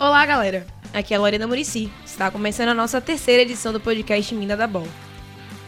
Olá, 0.00 0.24
galera. 0.24 0.64
Aqui 0.94 1.12
é 1.12 1.16
a 1.16 1.20
Lorena 1.20 1.44
Murici. 1.44 1.90
Está 2.06 2.30
começando 2.30 2.68
a 2.68 2.74
nossa 2.74 3.00
terceira 3.00 3.42
edição 3.42 3.72
do 3.72 3.80
podcast 3.80 4.32
Mina 4.32 4.56
da 4.56 4.64
Bola. 4.64 4.86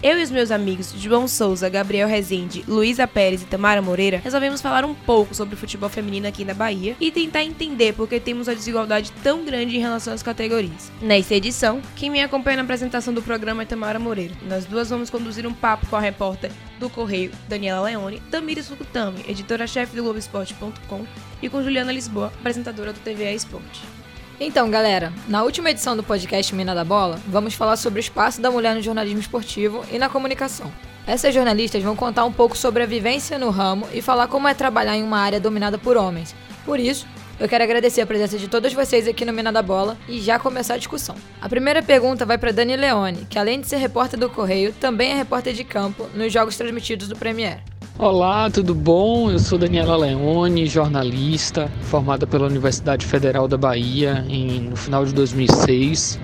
Eu 0.01 0.21
e 0.21 0.23
os 0.23 0.31
meus 0.31 0.53
amigos 0.53 0.95
João 0.97 1.27
Souza, 1.27 1.69
Gabriel 1.69 2.07
Rezende, 2.07 2.65
Luísa 2.69 3.09
Pérez 3.09 3.43
e 3.43 3.47
Tamara 3.47 3.83
Moreira 3.83 4.21
resolvemos 4.23 4.63
falar 4.63 4.85
um 4.85 4.95
pouco 4.95 5.35
sobre 5.35 5.57
o 5.57 5.59
futebol 5.59 5.89
feminino 5.89 6.29
aqui 6.29 6.45
na 6.45 6.55
Bahia 6.55 6.97
e 7.01 7.11
tentar 7.11 7.43
entender 7.43 7.93
por 7.93 8.09
que 8.09 8.21
temos 8.21 8.47
uma 8.47 8.55
desigualdade 8.55 9.11
tão 9.21 9.45
grande 9.45 9.77
em 9.77 9.81
relação 9.81 10.15
às 10.15 10.23
categorias. 10.23 10.93
Nesta 11.03 11.35
edição, 11.35 11.83
quem 11.97 12.09
me 12.09 12.23
acompanha 12.23 12.59
na 12.59 12.63
apresentação 12.63 13.13
do 13.13 13.21
programa 13.23 13.63
é 13.63 13.67
Tamara 13.67 13.99
Moreira. 13.99 14.37
Nós 14.43 14.65
duas 14.65 14.89
vamos 14.89 15.11
conduzir 15.11 15.45
um 15.45 15.53
papo 15.53 15.89
com 15.89 15.97
a 15.97 16.01
repórter 16.01 16.53
do 16.79 16.89
Correio, 16.89 17.33
Daniela 17.49 17.83
Leone, 17.83 18.23
Tamires 18.31 18.69
Fukutami, 18.69 19.25
editora-chefe 19.27 19.97
do 19.97 20.05
Globoesporte.com 20.05 21.05
e 21.43 21.49
com 21.49 21.65
Juliana 21.65 21.93
Lisboa, 21.93 22.33
apresentadora 22.39 22.93
do 22.93 23.01
TVA 23.01 23.33
Esporte. 23.33 24.00
Então, 24.43 24.71
galera, 24.71 25.13
na 25.29 25.43
última 25.43 25.71
edição 25.71 25.95
do 25.95 26.03
podcast 26.03 26.55
Mina 26.55 26.75
da 26.75 26.83
Bola, 26.83 27.21
vamos 27.29 27.53
falar 27.53 27.77
sobre 27.77 27.99
o 27.99 28.01
espaço 28.01 28.41
da 28.41 28.51
mulher 28.51 28.75
no 28.75 28.81
jornalismo 28.81 29.21
esportivo 29.21 29.85
e 29.93 29.99
na 29.99 30.09
comunicação. 30.09 30.73
Essas 31.07 31.35
jornalistas 31.35 31.83
vão 31.83 31.95
contar 31.95 32.25
um 32.25 32.33
pouco 32.33 32.57
sobre 32.57 32.83
a 32.83 32.87
vivência 32.87 33.39
no 33.39 33.51
ramo 33.51 33.87
e 33.93 34.01
falar 34.01 34.29
como 34.29 34.49
é 34.49 34.55
trabalhar 34.55 34.97
em 34.97 35.03
uma 35.03 35.19
área 35.19 35.39
dominada 35.39 35.77
por 35.77 35.95
homens. 35.95 36.35
Por 36.65 36.81
isso, 36.81 37.07
eu 37.39 37.51
quero 37.51 37.65
agradecer 37.65 38.01
a 38.01 38.07
presença 38.07 38.39
de 38.39 38.49
todos 38.49 38.73
vocês 38.73 39.07
aqui 39.07 39.27
no 39.27 39.33
Mina 39.35 39.53
da 39.53 39.61
Bola 39.61 39.99
e 40.09 40.19
já 40.23 40.39
começar 40.39 40.75
a 40.75 40.79
discussão. 40.79 41.17
A 41.39 41.47
primeira 41.47 41.83
pergunta 41.83 42.25
vai 42.25 42.39
para 42.39 42.51
Dani 42.51 42.77
Leone, 42.77 43.27
que 43.29 43.39
além 43.39 43.61
de 43.61 43.69
ser 43.69 43.77
repórter 43.77 44.19
do 44.19 44.31
Correio, 44.31 44.73
também 44.73 45.13
é 45.13 45.17
repórter 45.17 45.53
de 45.53 45.65
campo 45.65 46.09
nos 46.15 46.33
jogos 46.33 46.57
transmitidos 46.57 47.09
do 47.09 47.17
Premier. 47.17 47.61
Olá, 48.03 48.49
tudo 48.49 48.75
bom? 48.75 49.31
Eu 49.31 49.39
sou 49.39 49.59
Daniela 49.59 49.95
Leone, 49.95 50.65
jornalista, 50.65 51.71
formada 51.83 52.27
pela 52.27 52.47
Universidade 52.47 53.05
Federal 53.05 53.47
da 53.47 53.59
Bahia 53.59 54.25
em, 54.27 54.59
no 54.71 54.75
final 54.75 55.05
de 55.05 55.13
2006. 55.13 56.19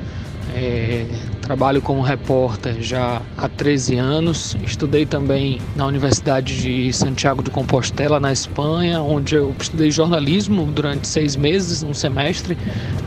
É, 0.55 1.05
trabalho 1.47 1.81
como 1.81 2.03
repórter 2.03 2.83
já 2.83 3.23
há 3.39 3.49
13 3.49 3.95
anos. 3.95 4.57
Estudei 4.65 5.07
também 5.07 5.61
na 5.77 5.87
Universidade 5.87 6.61
de 6.61 6.93
Santiago 6.93 7.41
de 7.41 7.53
Compostela, 7.53 8.19
na 8.19 8.33
Espanha, 8.33 9.01
onde 9.01 9.37
eu 9.37 9.55
estudei 9.57 9.93
jornalismo 9.93 10.67
durante 10.67 11.07
seis 11.07 11.37
meses, 11.37 11.85
um 11.85 11.95
semestre, 11.95 12.59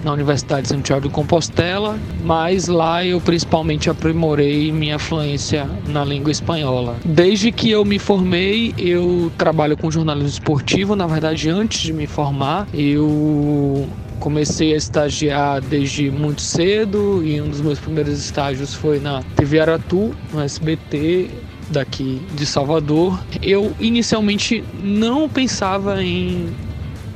na 0.06 0.14
Universidade 0.14 0.62
de 0.64 0.68
Santiago 0.70 1.10
de 1.10 1.14
Compostela. 1.14 2.00
Mas 2.24 2.70
lá 2.70 3.06
eu 3.06 3.20
principalmente 3.20 3.90
aprimorei 3.90 4.72
minha 4.72 4.98
fluência 4.98 5.70
na 5.86 6.06
língua 6.06 6.32
espanhola. 6.32 6.96
Desde 7.04 7.52
que 7.52 7.70
eu 7.70 7.84
me 7.84 8.00
formei, 8.00 8.74
eu 8.78 9.30
trabalho 9.38 9.76
com 9.76 9.92
jornalismo 9.92 10.30
esportivo. 10.30 10.96
Na 10.96 11.08
verdade, 11.08 11.50
antes 11.50 11.82
de 11.82 11.92
me 11.92 12.08
formar, 12.08 12.70
eu 12.74 13.86
comecei 14.20 14.74
a 14.74 14.78
estagiar 14.78 15.62
desde 15.62 16.12
muito 16.12 16.42
cedo 16.42 17.24
e 17.24 17.42
um 17.42 17.50
dos 17.50 17.62
meus 17.62 17.80
primeiros 17.80 18.20
estágios 18.20 18.74
foi 18.74 19.00
na 19.00 19.24
TV 19.36 19.60
Aratu, 19.60 20.14
no 20.32 20.42
SBT 20.42 21.30
daqui 21.70 22.22
de 22.34 22.46
Salvador. 22.46 23.20
Eu 23.42 23.74
inicialmente 23.80 24.64
não 24.84 25.30
pensava 25.30 26.04
em 26.04 26.50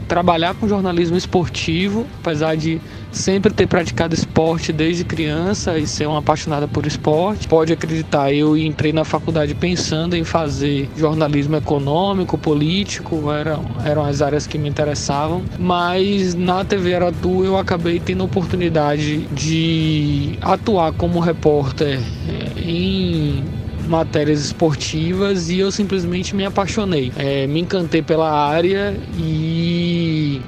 trabalhar 0.08 0.54
com 0.56 0.68
jornalismo 0.68 1.18
esportivo, 1.18 2.06
apesar 2.20 2.56
de 2.56 2.80
sempre 3.14 3.54
ter 3.54 3.68
praticado 3.68 4.14
esporte 4.14 4.74
desde 4.74 5.04
criança 5.04 5.78
e 5.78 5.88
ser 5.88 6.08
uma 6.08 6.20
apaixonada 6.20 6.68
por 6.68 6.86
esporte. 6.86 7.48
Pode 7.48 7.72
acreditar, 7.72 8.34
eu 8.34 8.58
entrei 8.58 8.92
na 8.92 9.06
faculdade 9.06 9.54
pensando 9.56 10.16
em 10.16 10.24
fazer 10.24 10.90
jornalismo 10.98 11.56
econômico, 11.56 12.38
político, 12.38 13.32
eram, 13.32 13.64
eram 13.86 14.04
as 14.04 14.22
áreas 14.22 14.48
que 14.48 14.58
me 14.58 14.68
interessavam, 14.68 15.44
mas 15.58 16.34
na 16.34 16.66
TV 16.66 16.96
Aratu 16.96 17.46
eu 17.46 17.58
acabei 17.58 18.00
tendo 18.00 18.24
a 18.24 18.26
oportunidade 18.26 19.20
de 19.28 20.38
atuar 20.42 20.94
como 20.94 21.20
repórter 21.20 22.00
eh, 22.28 22.62
em 22.62 23.44
matérias 23.88 24.40
esportivas 24.40 25.50
e 25.50 25.60
eu 25.60 25.72
simplesmente 25.72 26.36
me 26.36 26.46
apaixonei. 26.46 27.12
É, 27.16 27.48
me 27.48 27.62
encantei 27.62 28.02
pela 28.02 28.32
área 28.32 28.96
e 29.18 29.73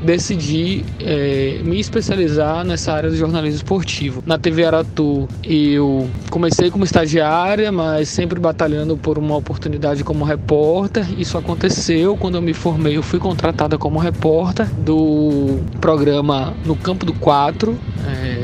decidi 0.01 0.83
é, 0.99 1.59
me 1.63 1.79
especializar 1.79 2.63
nessa 2.63 2.93
área 2.93 3.09
do 3.09 3.15
jornalismo 3.15 3.57
esportivo. 3.57 4.23
Na 4.25 4.37
TV 4.37 4.65
Aratu 4.65 5.27
eu 5.43 6.09
comecei 6.29 6.69
como 6.69 6.83
estagiária, 6.83 7.71
mas 7.71 8.09
sempre 8.09 8.39
batalhando 8.39 8.97
por 8.97 9.17
uma 9.17 9.35
oportunidade 9.35 10.03
como 10.03 10.23
repórter. 10.23 11.05
Isso 11.19 11.37
aconteceu 11.37 12.17
quando 12.17 12.35
eu 12.35 12.41
me 12.41 12.53
formei, 12.53 12.97
eu 12.97 13.03
fui 13.03 13.19
contratada 13.19 13.77
como 13.77 13.99
repórter 13.99 14.67
do 14.75 15.59
programa 15.79 16.53
No 16.65 16.75
Campo 16.75 17.05
do 17.05 17.13
Quatro. 17.13 17.77
É, 18.07 18.34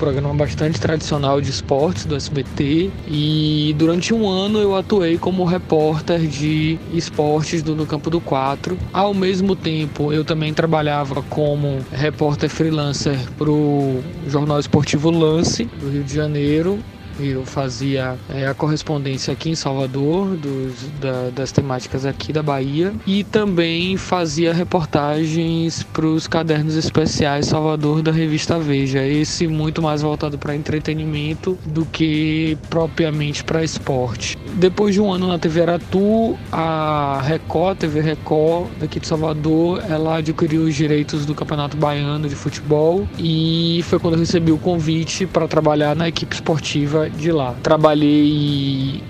programa 0.00 0.32
bastante 0.32 0.80
tradicional 0.80 1.42
de 1.42 1.50
esportes 1.50 2.06
do 2.06 2.16
SBT 2.16 2.90
e 3.06 3.74
durante 3.76 4.14
um 4.14 4.26
ano 4.26 4.58
eu 4.58 4.74
atuei 4.74 5.18
como 5.18 5.44
repórter 5.44 6.20
de 6.26 6.78
esportes 6.90 7.62
do 7.62 7.76
No 7.76 7.84
Campo 7.84 8.08
do 8.08 8.18
4. 8.18 8.78
Ao 8.94 9.12
mesmo 9.12 9.54
tempo, 9.54 10.10
eu 10.10 10.24
também 10.24 10.54
trabalhava 10.54 11.22
como 11.24 11.84
repórter 11.92 12.48
freelancer 12.48 13.18
para 13.36 13.50
o 13.50 14.02
jornal 14.26 14.58
esportivo 14.58 15.10
Lance 15.10 15.66
do 15.66 15.90
Rio 15.90 16.02
de 16.02 16.14
Janeiro 16.14 16.78
eu 17.18 17.44
fazia 17.44 18.16
é, 18.28 18.46
a 18.46 18.54
correspondência 18.54 19.32
aqui 19.32 19.50
em 19.50 19.54
Salvador 19.54 20.36
dos, 20.36 20.74
da, 21.00 21.30
das 21.30 21.52
temáticas 21.52 22.06
aqui 22.06 22.32
da 22.32 22.42
Bahia 22.42 22.92
e 23.06 23.24
também 23.24 23.96
fazia 23.96 24.52
reportagens 24.52 25.82
para 25.82 26.06
os 26.06 26.26
cadernos 26.26 26.76
especiais 26.76 27.46
Salvador 27.46 28.02
da 28.02 28.12
revista 28.12 28.58
Veja. 28.58 29.04
Esse 29.04 29.46
muito 29.46 29.82
mais 29.82 30.02
voltado 30.02 30.38
para 30.38 30.54
entretenimento 30.54 31.58
do 31.66 31.84
que 31.84 32.56
propriamente 32.68 33.42
para 33.44 33.62
esporte. 33.62 34.38
Depois 34.54 34.94
de 34.94 35.00
um 35.00 35.12
ano 35.12 35.26
na 35.26 35.38
TV 35.38 35.62
Aratu, 35.62 36.38
a 36.52 37.20
Record, 37.24 37.78
TV 37.78 38.00
Record 38.00 38.68
daqui 38.78 39.00
de 39.00 39.06
Salvador, 39.06 39.82
ela 39.88 40.16
adquiriu 40.16 40.62
os 40.62 40.74
direitos 40.74 41.26
do 41.26 41.34
Campeonato 41.34 41.76
Baiano 41.76 42.28
de 42.28 42.34
Futebol 42.34 43.06
e 43.18 43.80
foi 43.84 43.98
quando 43.98 44.14
eu 44.14 44.20
recebi 44.20 44.52
o 44.52 44.58
convite 44.58 45.26
para 45.26 45.46
trabalhar 45.48 45.94
na 45.94 46.08
equipe 46.08 46.34
esportiva 46.34 47.09
de 47.16 47.32
lá. 47.32 47.54
Trabalhei 47.62 49.02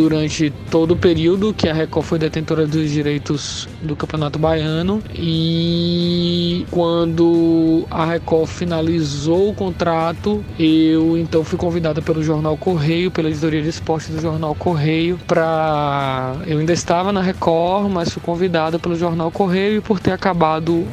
durante 0.00 0.50
todo 0.70 0.92
o 0.92 0.96
período 0.96 1.52
que 1.52 1.68
a 1.68 1.74
Record 1.74 2.06
foi 2.06 2.18
detentora 2.18 2.66
dos 2.66 2.90
direitos 2.90 3.68
do 3.82 3.94
Campeonato 3.94 4.38
Baiano 4.38 5.02
e 5.14 6.64
quando 6.70 7.84
a 7.90 8.06
Record 8.06 8.48
finalizou 8.48 9.50
o 9.50 9.54
contrato, 9.54 10.42
eu 10.58 11.18
então 11.18 11.44
fui 11.44 11.58
convidada 11.58 12.00
pelo 12.00 12.22
jornal 12.22 12.56
Correio, 12.56 13.10
pela 13.10 13.28
editoria 13.28 13.60
de 13.60 13.68
esportes 13.68 14.08
do 14.08 14.22
jornal 14.22 14.54
Correio, 14.54 15.20
para 15.26 16.34
eu 16.46 16.58
ainda 16.58 16.72
estava 16.72 17.12
na 17.12 17.20
Record, 17.20 17.90
mas 17.90 18.08
fui 18.08 18.22
convidada 18.22 18.78
pelo 18.78 18.96
jornal 18.96 19.30
Correio 19.30 19.76
e 19.76 19.80
por 19.82 20.00
ter 20.00 20.12
acabado 20.12 20.86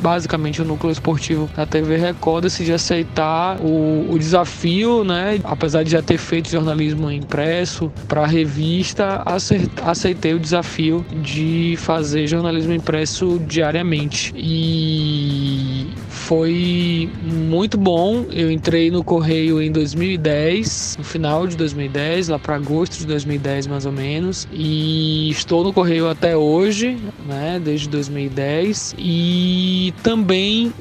basicamente 0.00 0.62
o 0.62 0.64
núcleo 0.64 0.90
esportivo 0.90 1.50
da 1.54 1.66
TV 1.66 1.98
Record, 1.98 2.44
decidi 2.44 2.72
aceitar 2.72 3.58
o, 3.60 4.06
o 4.10 4.18
desafio, 4.18 5.04
né? 5.04 5.38
Apesar 5.44 5.82
de 5.82 5.90
já 5.90 6.00
ter 6.00 6.16
feito 6.16 6.48
jornalismo 6.48 7.10
impresso 7.10 7.92
para 8.08 8.26
revista, 8.54 9.22
aceitei 9.82 10.32
o 10.34 10.38
desafio 10.38 11.04
de 11.22 11.74
fazer 11.78 12.26
jornalismo 12.28 12.72
impresso 12.72 13.40
diariamente. 13.46 14.32
E 14.36 15.88
foi 16.08 17.10
muito 17.22 17.76
bom. 17.76 18.24
Eu 18.30 18.50
entrei 18.50 18.90
no 18.90 19.02
Correio 19.02 19.60
em 19.60 19.72
2010, 19.72 20.96
no 20.98 21.04
final 21.04 21.46
de 21.46 21.56
2010, 21.56 22.28
lá 22.28 22.38
para 22.38 22.54
agosto 22.54 22.98
de 22.98 23.06
2010 23.06 23.66
mais 23.66 23.86
ou 23.86 23.92
menos, 23.92 24.46
e 24.52 25.30
estou 25.30 25.64
no 25.64 25.72
Correio 25.72 26.08
até 26.08 26.36
hoje, 26.36 26.96
né, 27.26 27.60
desde 27.62 27.88
2010. 27.88 28.94
E 28.96 29.92
também 30.02 30.72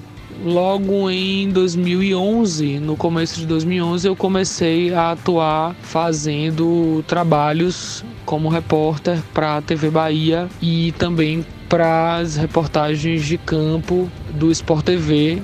logo 0.44 1.09
em 1.09 1.50
2011, 1.50 2.80
no 2.80 2.95
começo 2.95 3.39
de 3.39 3.45
2011, 3.45 4.07
eu 4.07 4.15
comecei 4.15 4.94
a 4.94 5.12
atuar 5.12 5.75
fazendo 5.81 7.03
trabalhos 7.07 8.03
como 8.25 8.50
repórter 8.50 9.21
para 9.33 9.57
a 9.57 9.62
TV 9.62 9.89
Bahia 9.89 10.47
e 10.62 10.91
também 10.94 11.45
para 11.68 12.18
as 12.18 12.35
reportagens 12.35 13.25
de 13.25 13.38
campo 13.38 14.09
do 14.31 14.51
Sport 14.51 14.85
TV, 14.85 15.41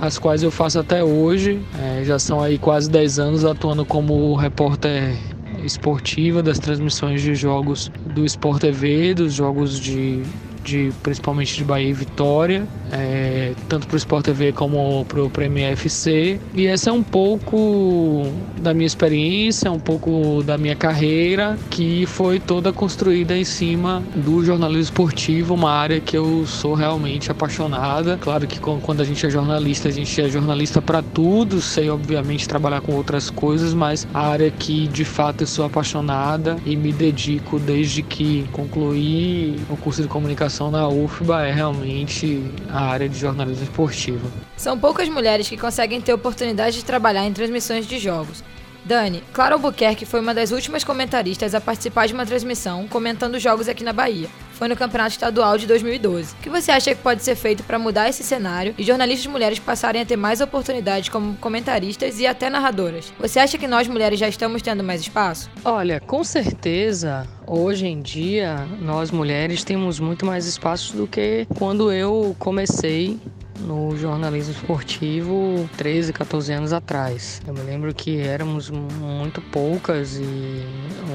as 0.00 0.18
quais 0.18 0.42
eu 0.42 0.50
faço 0.50 0.78
até 0.78 1.02
hoje. 1.02 1.60
É, 1.80 2.04
já 2.04 2.18
são 2.18 2.40
aí 2.40 2.58
quase 2.58 2.90
10 2.90 3.18
anos 3.18 3.44
atuando 3.44 3.84
como 3.84 4.34
repórter 4.34 5.16
esportiva 5.64 6.42
das 6.42 6.58
transmissões 6.58 7.22
de 7.22 7.34
jogos 7.34 7.90
do 8.06 8.24
Sport 8.24 8.60
TV, 8.60 9.14
dos 9.14 9.32
jogos 9.32 9.78
de 9.78 10.22
de 10.62 10.92
principalmente 11.02 11.56
de 11.56 11.64
Bahia 11.64 11.88
e 11.88 11.92
Vitória. 11.92 12.66
É, 12.92 13.54
tanto 13.68 13.86
para 13.86 13.94
o 13.94 13.96
Sport 13.96 14.26
TV 14.26 14.52
como 14.52 15.04
para 15.06 15.22
o 15.22 15.30
Premier 15.30 15.72
FC. 15.72 16.38
E 16.54 16.66
essa 16.66 16.90
é 16.90 16.92
um 16.92 17.02
pouco 17.02 18.26
da 18.60 18.74
minha 18.74 18.86
experiência, 18.86 19.72
um 19.72 19.80
pouco 19.80 20.42
da 20.44 20.58
minha 20.58 20.76
carreira, 20.76 21.58
que 21.70 22.04
foi 22.06 22.38
toda 22.38 22.72
construída 22.72 23.36
em 23.36 23.44
cima 23.44 24.02
do 24.14 24.44
jornalismo 24.44 24.82
esportivo, 24.82 25.54
uma 25.54 25.70
área 25.70 26.00
que 26.00 26.16
eu 26.16 26.44
sou 26.46 26.74
realmente 26.74 27.30
apaixonada. 27.30 28.18
Claro 28.20 28.46
que 28.46 28.60
quando 28.60 29.00
a 29.00 29.04
gente 29.04 29.24
é 29.24 29.30
jornalista, 29.30 29.88
a 29.88 29.92
gente 29.92 30.20
é 30.20 30.28
jornalista 30.28 30.82
para 30.82 31.02
tudo, 31.02 31.60
sei 31.60 31.88
obviamente 31.88 32.46
trabalhar 32.46 32.82
com 32.82 32.92
outras 32.92 33.30
coisas, 33.30 33.72
mas 33.72 34.06
a 34.12 34.28
área 34.28 34.50
que 34.50 34.86
de 34.88 35.04
fato 35.04 35.42
eu 35.42 35.46
sou 35.46 35.64
apaixonada 35.64 36.56
e 36.66 36.76
me 36.76 36.92
dedico 36.92 37.58
desde 37.58 38.02
que 38.02 38.46
concluí 38.52 39.56
o 39.70 39.76
curso 39.76 40.02
de 40.02 40.08
comunicação 40.08 40.70
na 40.70 40.86
UFBA 40.88 41.46
é 41.46 41.52
realmente 41.52 42.42
a 42.68 42.81
área 42.84 43.08
de 43.08 43.18
jornalismo 43.18 43.64
esportivo. 43.64 44.30
São 44.56 44.78
poucas 44.78 45.08
mulheres 45.08 45.48
que 45.48 45.56
conseguem 45.56 46.00
ter 46.00 46.12
oportunidade 46.12 46.76
de 46.76 46.84
trabalhar 46.84 47.26
em 47.26 47.32
transmissões 47.32 47.86
de 47.86 47.98
jogos. 47.98 48.42
Dani, 48.84 49.22
Clara 49.32 49.54
Albuquerque 49.54 50.04
foi 50.04 50.20
uma 50.20 50.34
das 50.34 50.50
últimas 50.50 50.82
comentaristas 50.82 51.54
a 51.54 51.60
participar 51.60 52.06
de 52.06 52.14
uma 52.14 52.26
transmissão 52.26 52.88
comentando 52.88 53.38
jogos 53.38 53.68
aqui 53.68 53.84
na 53.84 53.92
Bahia. 53.92 54.28
Foi 54.52 54.68
no 54.68 54.76
Campeonato 54.76 55.12
Estadual 55.12 55.56
de 55.56 55.66
2012. 55.66 56.34
O 56.34 56.36
que 56.36 56.50
você 56.50 56.70
acha 56.70 56.94
que 56.94 57.00
pode 57.00 57.22
ser 57.22 57.34
feito 57.34 57.62
para 57.62 57.78
mudar 57.78 58.08
esse 58.08 58.22
cenário 58.22 58.74
e 58.76 58.82
jornalistas 58.82 59.26
mulheres 59.26 59.58
passarem 59.58 60.02
a 60.02 60.04
ter 60.04 60.16
mais 60.16 60.40
oportunidades 60.40 61.08
como 61.08 61.36
comentaristas 61.36 62.18
e 62.18 62.26
até 62.26 62.50
narradoras? 62.50 63.12
Você 63.18 63.38
acha 63.38 63.56
que 63.56 63.66
nós 63.66 63.88
mulheres 63.88 64.18
já 64.18 64.28
estamos 64.28 64.62
tendo 64.62 64.82
mais 64.84 65.00
espaço? 65.00 65.50
Olha, 65.64 66.00
com 66.00 66.22
certeza, 66.22 67.26
hoje 67.46 67.86
em 67.86 68.00
dia, 68.00 68.66
nós 68.80 69.10
mulheres 69.10 69.64
temos 69.64 69.98
muito 70.00 70.26
mais 70.26 70.46
espaço 70.46 70.96
do 70.96 71.06
que 71.06 71.46
quando 71.58 71.92
eu 71.92 72.36
comecei 72.38 73.18
no 73.60 73.96
jornalismo 73.96 74.52
esportivo 74.52 75.68
13, 75.76 76.12
14 76.12 76.52
anos 76.52 76.72
atrás. 76.72 77.40
Eu 77.46 77.54
me 77.54 77.60
lembro 77.60 77.94
que 77.94 78.20
éramos 78.20 78.70
muito 78.70 79.40
poucas 79.40 80.16
e 80.16 80.64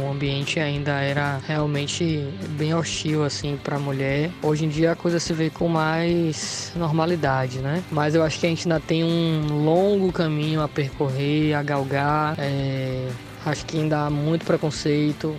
o 0.01 0.11
ambiente 0.11 0.59
ainda 0.59 1.01
era 1.01 1.39
realmente 1.45 2.27
bem 2.51 2.73
hostil 2.73 3.23
assim 3.23 3.57
para 3.57 3.77
a 3.77 3.79
mulher. 3.79 4.31
Hoje 4.41 4.65
em 4.65 4.69
dia 4.69 4.91
a 4.91 4.95
coisa 4.95 5.19
se 5.19 5.33
vê 5.33 5.49
com 5.49 5.67
mais 5.67 6.71
normalidade, 6.75 7.59
né? 7.59 7.83
Mas 7.91 8.15
eu 8.15 8.23
acho 8.23 8.39
que 8.39 8.45
a 8.45 8.49
gente 8.49 8.67
ainda 8.67 8.79
tem 8.79 9.03
um 9.03 9.63
longo 9.63 10.11
caminho 10.11 10.61
a 10.61 10.67
percorrer, 10.67 11.53
a 11.53 11.63
galgar. 11.63 12.35
É 12.37 13.07
Acho 13.47 13.65
que 13.65 13.77
ainda 13.77 13.99
há 14.05 14.09
muito 14.09 14.45
preconceito. 14.45 15.33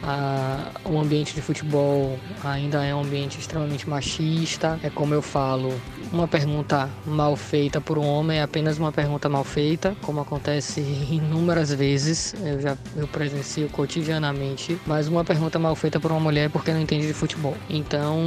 O 0.82 0.98
ambiente 0.98 1.34
de 1.34 1.42
futebol 1.42 2.18
ainda 2.42 2.82
é 2.82 2.94
um 2.94 3.02
ambiente 3.02 3.38
extremamente 3.38 3.86
machista. 3.86 4.80
É 4.82 4.88
como 4.88 5.12
eu 5.12 5.20
falo, 5.20 5.78
uma 6.12 6.28
pergunta 6.28 6.88
mal 7.06 7.36
feita 7.36 7.80
por 7.80 7.98
um 7.98 8.06
homem 8.06 8.38
é 8.38 8.42
apenas 8.42 8.78
uma 8.78 8.92
pergunta 8.92 9.28
mal 9.28 9.44
feita, 9.44 9.96
como 10.02 10.20
acontece 10.20 10.80
inúmeras 11.10 11.72
vezes. 11.72 12.34
Eu 12.42 12.60
já 12.60 12.76
eu 12.96 13.06
presencio 13.08 13.68
cotidianamente. 13.68 14.78
Mas 14.86 15.08
uma 15.08 15.24
pergunta 15.24 15.58
mal 15.58 15.74
feita 15.74 16.00
por 16.00 16.10
uma 16.10 16.20
mulher 16.20 16.46
é 16.46 16.48
porque 16.48 16.72
não 16.72 16.80
entende 16.80 17.06
de 17.06 17.14
futebol. 17.14 17.56
Então, 17.68 18.18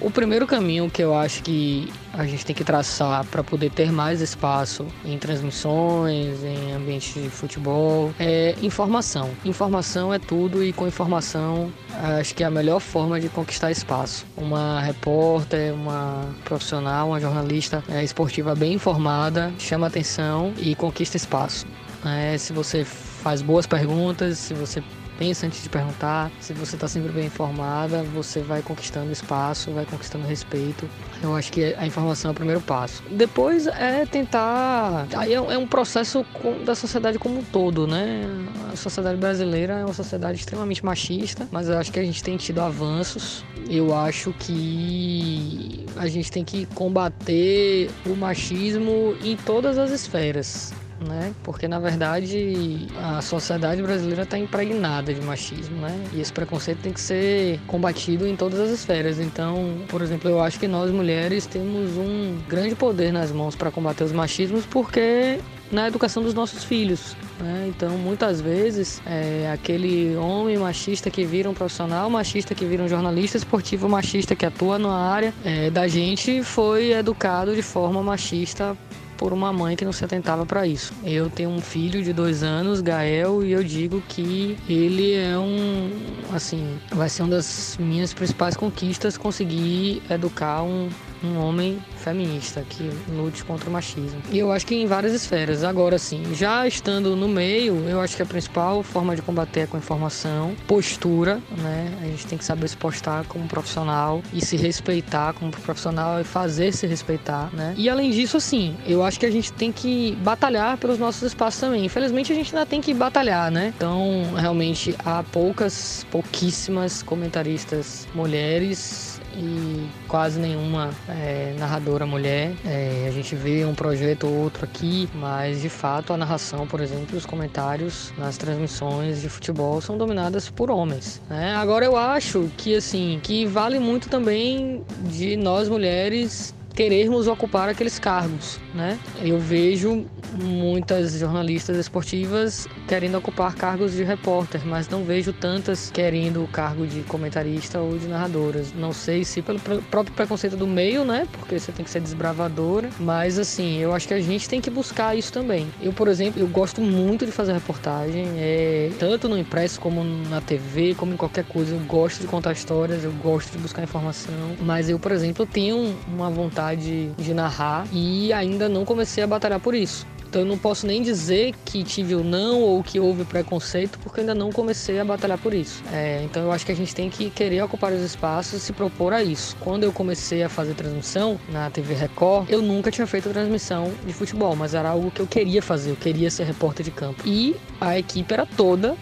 o 0.00 0.10
primeiro 0.10 0.46
caminho 0.46 0.90
que 0.90 1.02
eu 1.02 1.14
acho 1.14 1.42
que 1.42 1.90
a 2.12 2.26
gente 2.26 2.44
tem 2.44 2.54
que 2.54 2.64
traçar 2.64 3.24
para 3.26 3.42
poder 3.42 3.70
ter 3.70 3.92
mais 3.92 4.20
espaço 4.20 4.86
em 5.04 5.18
transmissões, 5.18 6.42
em 6.42 6.72
ambiente 6.72 7.20
de 7.20 7.30
futebol, 7.30 8.12
é 8.18 8.54
informação 8.62 9.30
informação. 9.44 10.12
É 10.12 10.18
tudo 10.18 10.62
e 10.62 10.72
com 10.72 10.86
informação 10.86 11.72
acho 12.20 12.34
que 12.34 12.42
é 12.42 12.46
a 12.46 12.50
melhor 12.50 12.80
forma 12.80 13.20
de 13.20 13.28
conquistar 13.28 13.70
espaço. 13.70 14.26
Uma 14.36 14.80
repórter, 14.80 15.74
uma 15.74 16.24
profissional, 16.44 17.08
uma 17.08 17.20
jornalista 17.20 17.82
é, 17.88 18.02
esportiva 18.02 18.54
bem 18.54 18.74
informada 18.74 19.52
chama 19.58 19.86
atenção 19.86 20.52
e 20.58 20.74
conquista 20.74 21.16
espaço. 21.16 21.66
É, 22.04 22.38
se 22.38 22.52
você 22.52 22.84
faz 22.84 23.42
boas 23.42 23.66
perguntas, 23.66 24.38
se 24.38 24.54
você 24.54 24.82
pensa 25.18 25.46
antes 25.46 25.62
de 25.62 25.68
perguntar. 25.68 26.30
Se 26.40 26.52
você 26.52 26.76
está 26.76 26.86
sempre 26.86 27.10
bem 27.12 27.26
informada, 27.26 28.02
você 28.04 28.40
vai 28.40 28.62
conquistando 28.62 29.10
espaço, 29.10 29.72
vai 29.72 29.84
conquistando 29.84 30.26
respeito. 30.26 30.88
Eu 31.22 31.34
acho 31.34 31.52
que 31.52 31.74
a 31.76 31.86
informação 31.86 32.30
é 32.30 32.32
o 32.32 32.34
primeiro 32.34 32.60
passo. 32.60 33.02
Depois 33.10 33.66
é 33.66 34.06
tentar. 34.06 35.06
Aí 35.14 35.34
é 35.34 35.40
um 35.40 35.50
é 35.50 35.66
processo 35.66 36.24
da 36.64 36.74
sociedade 36.74 37.18
como 37.18 37.40
um 37.40 37.44
todo, 37.44 37.86
né? 37.86 38.24
A 38.72 38.76
sociedade 38.76 39.18
brasileira 39.18 39.74
é 39.74 39.84
uma 39.84 39.94
sociedade 39.94 40.38
extremamente 40.38 40.84
machista, 40.84 41.48
mas 41.50 41.68
eu 41.68 41.76
acho 41.76 41.90
que 41.90 41.98
a 41.98 42.04
gente 42.04 42.22
tem 42.22 42.36
tido 42.36 42.60
avanços. 42.60 43.44
Eu 43.68 43.94
acho 43.94 44.32
que 44.38 45.84
a 45.96 46.06
gente 46.06 46.30
tem 46.30 46.44
que 46.44 46.64
combater 46.66 47.90
o 48.06 48.14
machismo 48.14 49.16
em 49.22 49.36
todas 49.36 49.76
as 49.76 49.90
esferas 49.90 50.72
né? 51.00 51.34
Porque 51.42 51.68
na 51.68 51.78
verdade 51.78 52.86
a 52.96 53.20
sociedade 53.20 53.82
brasileira 53.82 54.22
está 54.22 54.38
impregnada 54.38 55.12
de 55.12 55.20
machismo, 55.20 55.76
né? 55.76 56.04
E 56.12 56.20
esse 56.20 56.32
preconceito 56.32 56.80
tem 56.80 56.92
que 56.92 57.00
ser 57.00 57.60
combatido 57.66 58.26
em 58.26 58.36
todas 58.36 58.58
as 58.60 58.70
esferas. 58.70 59.18
Então, 59.18 59.82
por 59.88 60.02
exemplo, 60.02 60.28
eu 60.30 60.40
acho 60.40 60.58
que 60.58 60.68
nós 60.68 60.90
mulheres 60.90 61.46
temos 61.46 61.96
um 61.96 62.38
grande 62.48 62.74
poder 62.74 63.12
nas 63.12 63.30
mãos 63.32 63.54
para 63.54 63.70
combater 63.70 64.04
os 64.04 64.12
machismos, 64.12 64.64
porque 64.66 65.38
na 65.70 65.86
educação 65.86 66.22
dos 66.22 66.34
nossos 66.34 66.64
filhos. 66.64 67.16
Né? 67.38 67.66
Então, 67.68 67.90
muitas 67.98 68.40
vezes, 68.40 69.02
é, 69.06 69.50
aquele 69.52 70.16
homem 70.16 70.56
machista 70.58 71.10
que 71.10 71.24
vira 71.24 71.48
um 71.48 71.54
profissional, 71.54 72.08
machista 72.08 72.54
que 72.54 72.64
vira 72.64 72.82
um 72.82 72.88
jornalista 72.88 73.36
esportivo, 73.36 73.88
machista 73.88 74.34
que 74.34 74.46
atua 74.46 74.78
na 74.78 74.94
área 74.94 75.32
é, 75.44 75.70
da 75.70 75.86
gente, 75.86 76.42
foi 76.42 76.92
educado 76.92 77.54
de 77.54 77.62
forma 77.62 78.02
machista 78.02 78.76
por 79.18 79.32
uma 79.32 79.52
mãe 79.52 79.76
que 79.76 79.84
não 79.84 79.92
se 79.92 80.04
atentava 80.04 80.46
para 80.46 80.66
isso. 80.66 80.94
Eu 81.04 81.28
tenho 81.28 81.50
um 81.50 81.60
filho 81.60 82.02
de 82.02 82.12
dois 82.12 82.42
anos, 82.42 82.80
Gael, 82.80 83.44
e 83.44 83.52
eu 83.52 83.62
digo 83.62 84.00
que 84.08 84.56
ele 84.68 85.12
é 85.14 85.36
um, 85.36 85.90
assim, 86.32 86.78
vai 86.90 87.08
ser 87.08 87.22
uma 87.22 87.32
das 87.32 87.76
minhas 87.78 88.14
principais 88.14 88.56
conquistas 88.56 89.18
conseguir 89.18 90.00
educar 90.08 90.62
um, 90.62 90.88
um 91.22 91.38
homem 91.38 91.82
feminista 91.96 92.64
que 92.68 92.90
lute 93.08 93.44
contra 93.44 93.68
o 93.68 93.72
machismo. 93.72 94.20
E 94.30 94.38
eu 94.38 94.52
acho 94.52 94.66
que 94.66 94.74
em 94.74 94.86
várias 94.86 95.12
esferas. 95.12 95.64
Agora 95.64 95.98
sim, 95.98 96.34
já 96.34 96.66
estando 96.66 97.16
no 97.16 97.28
meio, 97.28 97.88
eu 97.88 98.00
acho 98.00 98.16
que 98.16 98.22
a 98.22 98.26
principal 98.26 98.82
forma 98.82 99.14
de 99.16 99.22
combater 99.22 99.60
é 99.60 99.66
com 99.66 99.76
informação, 99.76 100.54
postura, 100.66 101.40
né? 101.58 101.92
A 102.02 102.04
gente 102.06 102.26
tem 102.26 102.38
que 102.38 102.44
saber 102.44 102.68
se 102.68 102.76
postar 102.76 103.24
como 103.26 103.46
profissional 103.46 104.22
e 104.32 104.44
se 104.44 104.56
respeitar 104.56 105.32
como 105.32 105.50
profissional 105.50 106.20
e 106.20 106.24
fazer 106.24 106.72
se 106.72 106.86
respeitar, 106.86 107.50
né? 107.52 107.74
E 107.76 107.88
além 107.88 108.10
disso, 108.10 108.36
assim, 108.36 108.76
eu 108.86 109.02
acho 109.02 109.18
que 109.18 109.26
a 109.26 109.30
gente 109.30 109.52
tem 109.52 109.72
que 109.72 110.16
batalhar 110.22 110.76
pelos 110.78 110.98
nossos 110.98 111.22
espaços 111.22 111.60
também. 111.60 111.84
Infelizmente, 111.84 112.32
a 112.32 112.34
gente 112.34 112.54
ainda 112.54 112.66
tem 112.66 112.80
que 112.80 112.94
batalhar, 112.94 113.50
né? 113.50 113.72
Então, 113.76 114.34
realmente, 114.36 114.94
há 115.04 115.22
poucas, 115.22 116.06
pouquíssimas 116.10 117.02
comentaristas 117.02 118.06
mulheres 118.14 119.17
e 119.38 119.88
quase 120.08 120.40
nenhuma 120.40 120.90
é, 121.08 121.54
narradora 121.58 122.04
mulher. 122.04 122.52
É, 122.66 123.06
a 123.08 123.10
gente 123.12 123.34
vê 123.36 123.64
um 123.64 123.74
projeto 123.74 124.26
ou 124.26 124.34
outro 124.34 124.64
aqui, 124.64 125.08
mas 125.14 125.62
de 125.62 125.68
fato 125.68 126.12
a 126.12 126.16
narração, 126.16 126.66
por 126.66 126.80
exemplo, 126.80 127.16
os 127.16 127.24
comentários 127.24 128.12
nas 128.18 128.36
transmissões 128.36 129.22
de 129.22 129.28
futebol 129.28 129.80
são 129.80 129.96
dominadas 129.96 130.50
por 130.50 130.70
homens. 130.70 131.22
Né? 131.30 131.54
Agora 131.54 131.84
eu 131.84 131.96
acho 131.96 132.50
que 132.56 132.74
assim 132.74 133.20
que 133.22 133.46
vale 133.46 133.78
muito 133.78 134.08
também 134.08 134.82
de 135.04 135.36
nós 135.36 135.68
mulheres 135.68 136.54
querermos 136.78 137.26
ocupar 137.26 137.68
aqueles 137.68 137.98
cargos, 137.98 138.60
né? 138.72 138.96
Eu 139.20 139.36
vejo 139.40 140.06
muitas 140.40 141.18
jornalistas 141.18 141.76
esportivas 141.76 142.68
querendo 142.86 143.18
ocupar 143.18 143.52
cargos 143.56 143.94
de 143.94 144.04
repórter, 144.04 144.60
mas 144.64 144.88
não 144.88 145.02
vejo 145.02 145.32
tantas 145.32 145.90
querendo 145.90 146.44
o 146.44 146.46
cargo 146.46 146.86
de 146.86 147.00
comentarista 147.00 147.80
ou 147.80 147.98
de 147.98 148.06
narradoras. 148.06 148.72
Não 148.72 148.92
sei 148.92 149.24
se 149.24 149.42
pelo 149.42 149.58
próprio 149.58 150.14
preconceito 150.14 150.56
do 150.56 150.68
meio, 150.68 151.04
né? 151.04 151.26
Porque 151.32 151.58
você 151.58 151.72
tem 151.72 151.84
que 151.84 151.90
ser 151.90 151.98
desbravadora, 151.98 152.90
mas 153.00 153.40
assim, 153.40 153.78
eu 153.78 153.92
acho 153.92 154.06
que 154.06 154.14
a 154.14 154.20
gente 154.20 154.48
tem 154.48 154.60
que 154.60 154.70
buscar 154.70 155.16
isso 155.16 155.32
também. 155.32 155.66
Eu, 155.82 155.92
por 155.92 156.06
exemplo, 156.06 156.40
eu 156.40 156.46
gosto 156.46 156.80
muito 156.80 157.26
de 157.26 157.32
fazer 157.32 157.54
reportagem, 157.54 158.24
é, 158.36 158.92
tanto 159.00 159.28
no 159.28 159.36
impresso 159.36 159.80
como 159.80 160.04
na 160.04 160.40
TV, 160.40 160.94
como 160.94 161.12
em 161.12 161.16
qualquer 161.16 161.44
coisa. 161.44 161.74
Eu 161.74 161.80
gosto 161.80 162.20
de 162.20 162.28
contar 162.28 162.52
histórias, 162.52 163.02
eu 163.02 163.12
gosto 163.14 163.50
de 163.50 163.58
buscar 163.58 163.82
informação, 163.82 164.32
mas 164.60 164.88
eu, 164.88 165.00
por 165.00 165.10
exemplo, 165.10 165.44
tenho 165.44 165.96
uma 166.06 166.30
vontade 166.30 166.67
de 166.76 167.34
narrar 167.34 167.86
e 167.92 168.32
ainda 168.32 168.68
não 168.68 168.84
comecei 168.84 169.22
a 169.22 169.26
batalhar 169.26 169.60
por 169.60 169.74
isso. 169.74 170.06
Então 170.28 170.42
eu 170.42 170.46
não 170.46 170.58
posso 170.58 170.86
nem 170.86 171.02
dizer 171.02 171.54
que 171.64 171.82
tive 171.82 172.14
o 172.14 172.22
não 172.22 172.60
ou 172.60 172.82
que 172.82 173.00
houve 173.00 173.24
preconceito, 173.24 173.98
porque 174.00 174.20
ainda 174.20 174.34
não 174.34 174.52
comecei 174.52 175.00
a 175.00 175.04
batalhar 175.04 175.38
por 175.38 175.54
isso. 175.54 175.82
É, 175.90 176.22
então 176.22 176.42
eu 176.42 176.52
acho 176.52 176.66
que 176.66 176.72
a 176.72 176.76
gente 176.76 176.94
tem 176.94 177.08
que 177.08 177.30
querer 177.30 177.62
ocupar 177.62 177.92
os 177.92 178.02
espaços 178.02 178.62
e 178.62 178.64
se 178.64 178.72
propor 178.72 179.14
a 179.14 179.22
isso. 179.22 179.56
Quando 179.58 179.84
eu 179.84 179.92
comecei 179.92 180.42
a 180.42 180.48
fazer 180.48 180.74
transmissão 180.74 181.40
na 181.48 181.70
TV 181.70 181.94
Record, 181.94 182.50
eu 182.50 182.60
nunca 182.60 182.90
tinha 182.90 183.06
feito 183.06 183.30
transmissão 183.30 183.90
de 184.04 184.12
futebol, 184.12 184.54
mas 184.54 184.74
era 184.74 184.90
algo 184.90 185.10
que 185.10 185.20
eu 185.20 185.26
queria 185.26 185.62
fazer, 185.62 185.90
eu 185.90 185.96
queria 185.96 186.30
ser 186.30 186.44
repórter 186.44 186.84
de 186.84 186.90
campo. 186.90 187.22
E 187.24 187.56
a 187.80 187.98
equipe 187.98 188.32
era 188.32 188.44
toda 188.44 188.96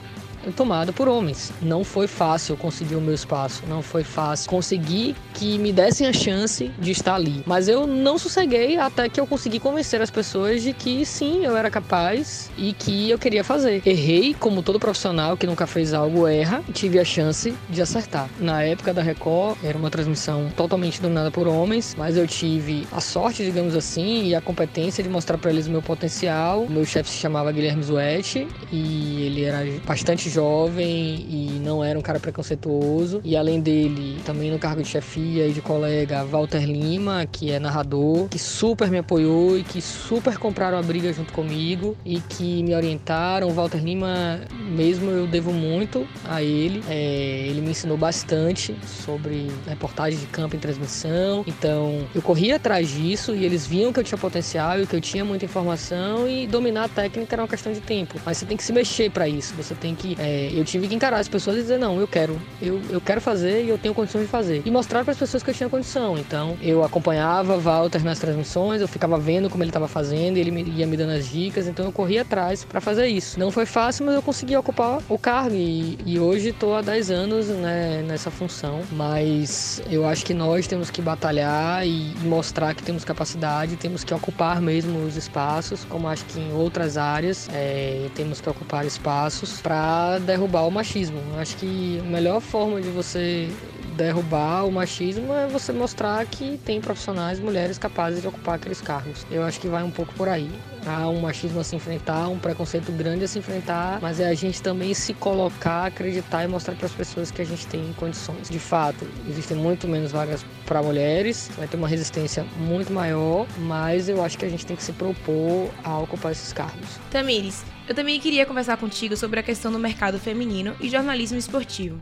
tomada 0.53 0.93
por 0.93 1.09
homens. 1.09 1.53
Não 1.61 1.85
foi 1.85 2.07
fácil 2.07 2.57
conseguir 2.57 2.97
o 2.97 3.01
meu 3.01 3.15
espaço, 3.15 3.63
não 3.69 3.83
foi 3.83 4.05
fácil 4.05 4.49
conseguir 4.49 5.15
que 5.35 5.59
me 5.59 5.73
dessem 5.73 6.07
a 6.07 6.13
chance 6.13 6.71
de 6.79 6.91
estar 6.91 7.15
ali. 7.15 7.43
Mas 7.47 7.69
eu 7.69 7.87
não 7.87 8.19
sosseguei 8.19 8.79
até 8.79 9.09
que 9.09 9.21
eu 9.21 9.27
consegui 9.27 9.61
convencer 9.61 10.01
as 10.01 10.11
pessoas 10.11 10.63
de 10.63 10.73
que 10.73 11.05
sim, 11.05 11.45
eu 11.45 11.57
era 11.57 11.71
capaz 11.71 12.51
e 12.57 12.73
que 12.73 13.11
eu 13.11 13.19
queria 13.19 13.45
fazer. 13.45 13.83
Errei, 13.87 14.35
como 14.35 14.63
todo 14.63 14.79
profissional 14.79 15.37
que 15.37 15.47
nunca 15.47 15.67
fez 15.67 15.93
algo 15.93 16.27
erra, 16.27 16.63
tive 16.73 16.99
a 16.99 17.05
chance 17.05 17.55
de 17.69 17.83
acertar. 17.83 18.29
Na 18.39 18.63
época 18.63 18.93
da 18.93 19.03
Record, 19.03 19.59
era 19.63 19.77
uma 19.77 19.91
transmissão 19.91 20.51
totalmente 20.57 21.01
dominada 21.01 21.31
por 21.31 21.47
homens, 21.47 21.95
mas 21.99 22.17
eu 22.17 22.27
tive 22.27 22.87
a 22.93 23.01
sorte, 23.01 23.45
digamos 23.45 23.75
assim, 23.75 24.27
e 24.29 24.35
a 24.35 24.41
competência 24.41 25.03
de 25.03 25.09
mostrar 25.09 25.39
para 25.39 25.51
eles 25.51 25.67
o 25.67 25.71
meu 25.71 25.83
potencial. 25.83 26.67
Meu 26.69 26.85
chefe 26.85 27.11
se 27.11 27.17
chamava 27.17 27.53
Guilherme 27.53 27.83
Zuetti 27.83 28.47
e 28.73 29.23
ele 29.23 29.45
era 29.45 29.65
bastante 29.87 30.29
jovem 30.37 31.27
e 31.29 31.61
não 31.63 31.83
era 31.83 31.99
um 31.99 32.03
cara 32.03 32.21
preconceituoso. 32.21 33.21
E 33.25 33.37
além 33.37 33.61
dele, 33.61 34.21
também 34.25 34.51
no 34.51 34.59
cargo 34.59 34.83
de 34.83 34.89
chefia 34.89 35.47
e 35.47 35.53
de 35.53 35.63
colega, 35.63 36.25
Walter 36.25 36.65
Lima, 36.65 37.27
que 37.27 37.51
é 37.51 37.59
narrador, 37.59 38.29
que 38.29 38.39
super 38.39 38.91
me 38.91 38.99
apoiou 38.99 39.59
e 39.59 39.63
que 39.63 39.81
super 39.81 40.37
compraram 40.39 40.79
a 40.79 40.83
briga 40.83 41.13
junto 41.13 41.33
comigo 41.33 41.97
e 42.05 42.21
que 42.21 42.63
me 42.63 42.75
orientaram. 42.75 43.49
O 43.49 43.53
Walter 43.53 43.83
Lima, 43.83 44.41
mesmo 44.71 45.11
eu 45.11 45.27
devo 45.27 45.53
muito 45.53 46.07
a 46.25 46.43
ele. 46.43 46.83
É, 46.89 47.47
ele 47.49 47.61
me 47.61 47.71
ensinou 47.71 47.97
bastante 47.97 48.77
sobre 48.85 49.51
reportagem 49.67 50.19
de 50.19 50.27
campo 50.27 50.55
em 50.55 50.59
transmissão. 50.59 51.45
Então, 51.47 52.07
eu 52.15 52.21
corri 52.21 52.53
atrás 52.53 52.91
disso 52.91 53.35
e 53.35 53.45
eles 53.45 53.67
viam 53.67 53.93
que 53.93 54.01
eu 54.01 54.05
tinha 54.05 54.19
potencial 54.19 54.81
e 54.81 54.87
que 54.87 54.95
eu 54.95 55.01
tinha 55.01 55.25
muita 55.25 55.45
informação 55.45 56.29
e 56.29 56.47
dominar 56.47 56.85
a 56.85 56.89
técnica 56.89 57.35
era 57.35 57.43
uma 57.43 57.49
questão 57.49 57.73
de 57.73 57.81
tempo. 57.81 58.21
Mas 58.25 58.39
você 58.39 58.47
tem 58.47 58.57
que 58.57 58.65
se 58.65 58.73
mexer 58.73 59.11
para 59.11 59.29
isso. 59.29 59.55
Você 59.55 59.75
tem 59.75 59.95
que. 59.95 60.17
É, 60.27 60.51
eu 60.53 60.65
tive 60.65 60.89
que 60.89 60.95
encarar 60.95 61.19
as 61.19 61.29
pessoas 61.29 61.57
e 61.57 61.61
dizer: 61.61 61.79
não, 61.79 62.01
eu 62.01 62.09
quero. 62.09 62.41
Eu, 62.61 62.81
eu 62.91 63.01
quero 63.01 63.21
fazer 63.21 63.65
e 63.65 63.69
eu 63.69 63.79
tenho 63.79 63.95
condições 63.95 64.23
de 64.23 64.29
fazer. 64.29 64.63
E 64.65 64.71
mostrar 64.71 65.05
para 65.05 65.13
as 65.13 65.19
pessoas 65.19 65.43
que 65.43 65.51
eu 65.51 65.55
tinha 65.55 65.69
condição. 65.69 66.19
Então, 66.19 66.57
eu 66.61 66.83
acompanhava 66.83 67.57
Walter 67.57 68.03
nas 68.03 68.19
transmissões, 68.19 68.81
eu 68.81 68.89
ficava 68.89 69.19
vendo 69.19 69.49
como 69.49 69.63
ele 69.63 69.71
estava 69.71 69.87
fazendo, 69.87 70.37
ele 70.37 70.51
ia 70.77 70.87
me 70.87 70.97
dando 70.97 71.13
as 71.13 71.29
dicas. 71.29 71.69
Então, 71.69 71.85
eu 71.85 71.93
corri 71.93 72.19
atrás 72.19 72.65
para 72.65 72.81
fazer 72.81 73.07
isso. 73.07 73.39
Não 73.39 73.53
foi 73.53 73.67
fácil, 73.67 74.05
mas 74.05 74.17
eu 74.17 74.23
consegui 74.23 74.57
ocupar 74.57 75.01
o 75.09 75.19
cargo. 75.19 75.55
E, 75.55 75.97
e 76.05 76.19
hoje 76.19 76.49
estou 76.49 76.75
há 76.75 76.83
10 76.83 77.11
anos 77.11 77.47
né, 77.47 78.03
nessa 78.07 78.31
função. 78.31 78.81
Mas 78.91 79.81
eu 79.89 80.05
acho 80.07 80.25
que 80.25 80.35
nós 80.35 80.67
temos 80.67 80.91
que 80.91 81.01
batalhar 81.01 81.87
e 81.87 82.15
mostrar 82.25 82.75
que 82.75 82.83
temos 82.83 83.05
capacidade, 83.05 83.77
temos 83.77 84.03
que 84.03 84.13
ocupar 84.13 84.61
mesmo 84.61 85.05
os 85.05 85.17
espaços, 85.17 85.85
como 85.85 86.09
acho 86.09 86.25
que 86.25 86.41
em 86.41 86.53
outras 86.53 86.97
áreas 86.97 87.49
é, 87.53 88.09
temos 88.15 88.41
que 88.41 88.49
ocupar 88.49 88.85
espaços 88.85 89.61
para 89.61 90.16
derrubar 90.19 90.67
o 90.67 90.71
machismo. 90.71 91.21
Acho 91.39 91.57
que 91.57 91.99
a 92.01 92.03
melhor 92.05 92.41
forma 92.41 92.81
de 92.81 92.89
você 92.89 93.51
derrubar 93.97 94.65
o 94.67 94.71
machismo 94.71 95.33
é 95.33 95.47
você 95.47 95.73
mostrar 95.73 96.25
que 96.27 96.59
tem 96.65 96.81
profissionais 96.81 97.41
mulheres 97.41 97.79
capazes 97.79 98.21
de 98.21 98.29
ocupar 98.29 98.57
aqueles 98.57 98.81
cargos. 98.81 99.27
Eu 99.31 99.43
acho 99.43 99.59
que 99.59 99.69
vai 99.69 99.83
um 99.83 99.91
pouco 99.91 100.13
por 100.15 100.29
aí. 100.29 100.51
Há 100.87 101.09
um 101.09 101.21
machismo 101.21 101.59
a 101.59 101.65
se 101.65 101.75
enfrentar, 101.75 102.29
um 102.29 102.39
preconceito 102.39 102.93
grande 102.93 103.25
a 103.25 103.29
se 103.29 103.39
enfrentar, 103.39 103.99
mas 104.01 104.21
é 104.21 104.29
a 104.29 104.35
gente 104.35 104.63
também 104.63 104.95
se 104.95 105.13
colocar, 105.15 105.87
acreditar 105.87 106.45
e 106.45 106.47
mostrar 106.47 106.77
para 106.77 106.87
as 106.87 106.93
pessoas 106.93 107.31
que 107.31 107.43
a 107.43 107.45
gente 107.45 107.67
tem 107.67 107.93
condições. 107.95 108.49
De 108.49 108.59
fato, 108.59 109.05
existem 109.29 109.57
muito 109.57 109.89
menos 109.89 110.13
vagas 110.13 110.45
para 110.65 110.81
mulheres, 110.83 111.51
vai 111.57 111.67
ter 111.67 111.77
uma 111.77 111.89
resistência 111.89 112.47
muito 112.59 112.93
maior, 112.93 113.47
mas 113.59 114.09
eu 114.09 114.23
acho 114.23 114.39
que 114.39 114.45
a 114.45 114.49
gente 114.49 114.65
tem 114.65 114.77
que 114.77 114.83
se 114.83 114.93
propor 114.93 115.71
a 115.83 115.99
ocupar 115.99 116.31
esses 116.31 116.53
cargos. 116.53 117.01
Tamires, 117.11 117.65
eu 117.89 117.95
também 117.95 118.21
queria 118.21 118.47
conversar 118.47 118.77
contigo 118.77 119.17
sobre 119.17 119.41
a 119.41 119.43
questão 119.43 119.73
do 119.73 119.79
mercado 119.79 120.21
feminino 120.21 120.77
e 120.81 120.89
jornalismo 120.89 121.39
esportivo. 121.39 122.01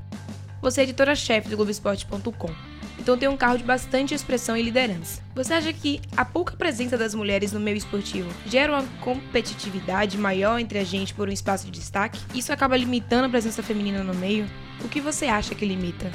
Você 0.65 0.81
é 0.81 0.85
editora-chefe 0.85 1.51
do 1.51 1.57
Globoesporte.com, 1.57 2.51
então 2.99 3.19
tem 3.19 3.29
um 3.29 3.37
carro 3.37 3.59
de 3.59 3.65
bastante 3.65 4.15
expressão 4.15 4.57
e 4.57 4.63
liderança. 4.63 5.21
Você 5.35 5.53
acha 5.53 5.71
que 5.75 6.01
a 6.17 6.25
pouca 6.25 6.57
presença 6.57 6.97
das 6.97 7.15
mulheres 7.15 7.53
no 7.53 7.61
meio 7.61 7.77
esportivo 7.77 8.31
gera 8.47 8.73
uma 8.73 8.83
competitividade 9.03 10.17
maior 10.17 10.59
entre 10.59 10.79
a 10.79 10.85
gente 10.85 11.13
por 11.13 11.29
um 11.29 11.33
espaço 11.33 11.67
de 11.67 11.71
destaque? 11.71 12.19
Isso 12.35 12.51
acaba 12.51 12.79
limitando 12.79 13.27
a 13.27 13.29
presença 13.29 13.63
feminina 13.63 14.03
no 14.03 14.15
meio? 14.15 14.47
O 14.83 14.89
que 14.89 15.03
você 15.03 15.27
acha 15.27 15.55
que 15.55 15.67
limita? 15.67 16.11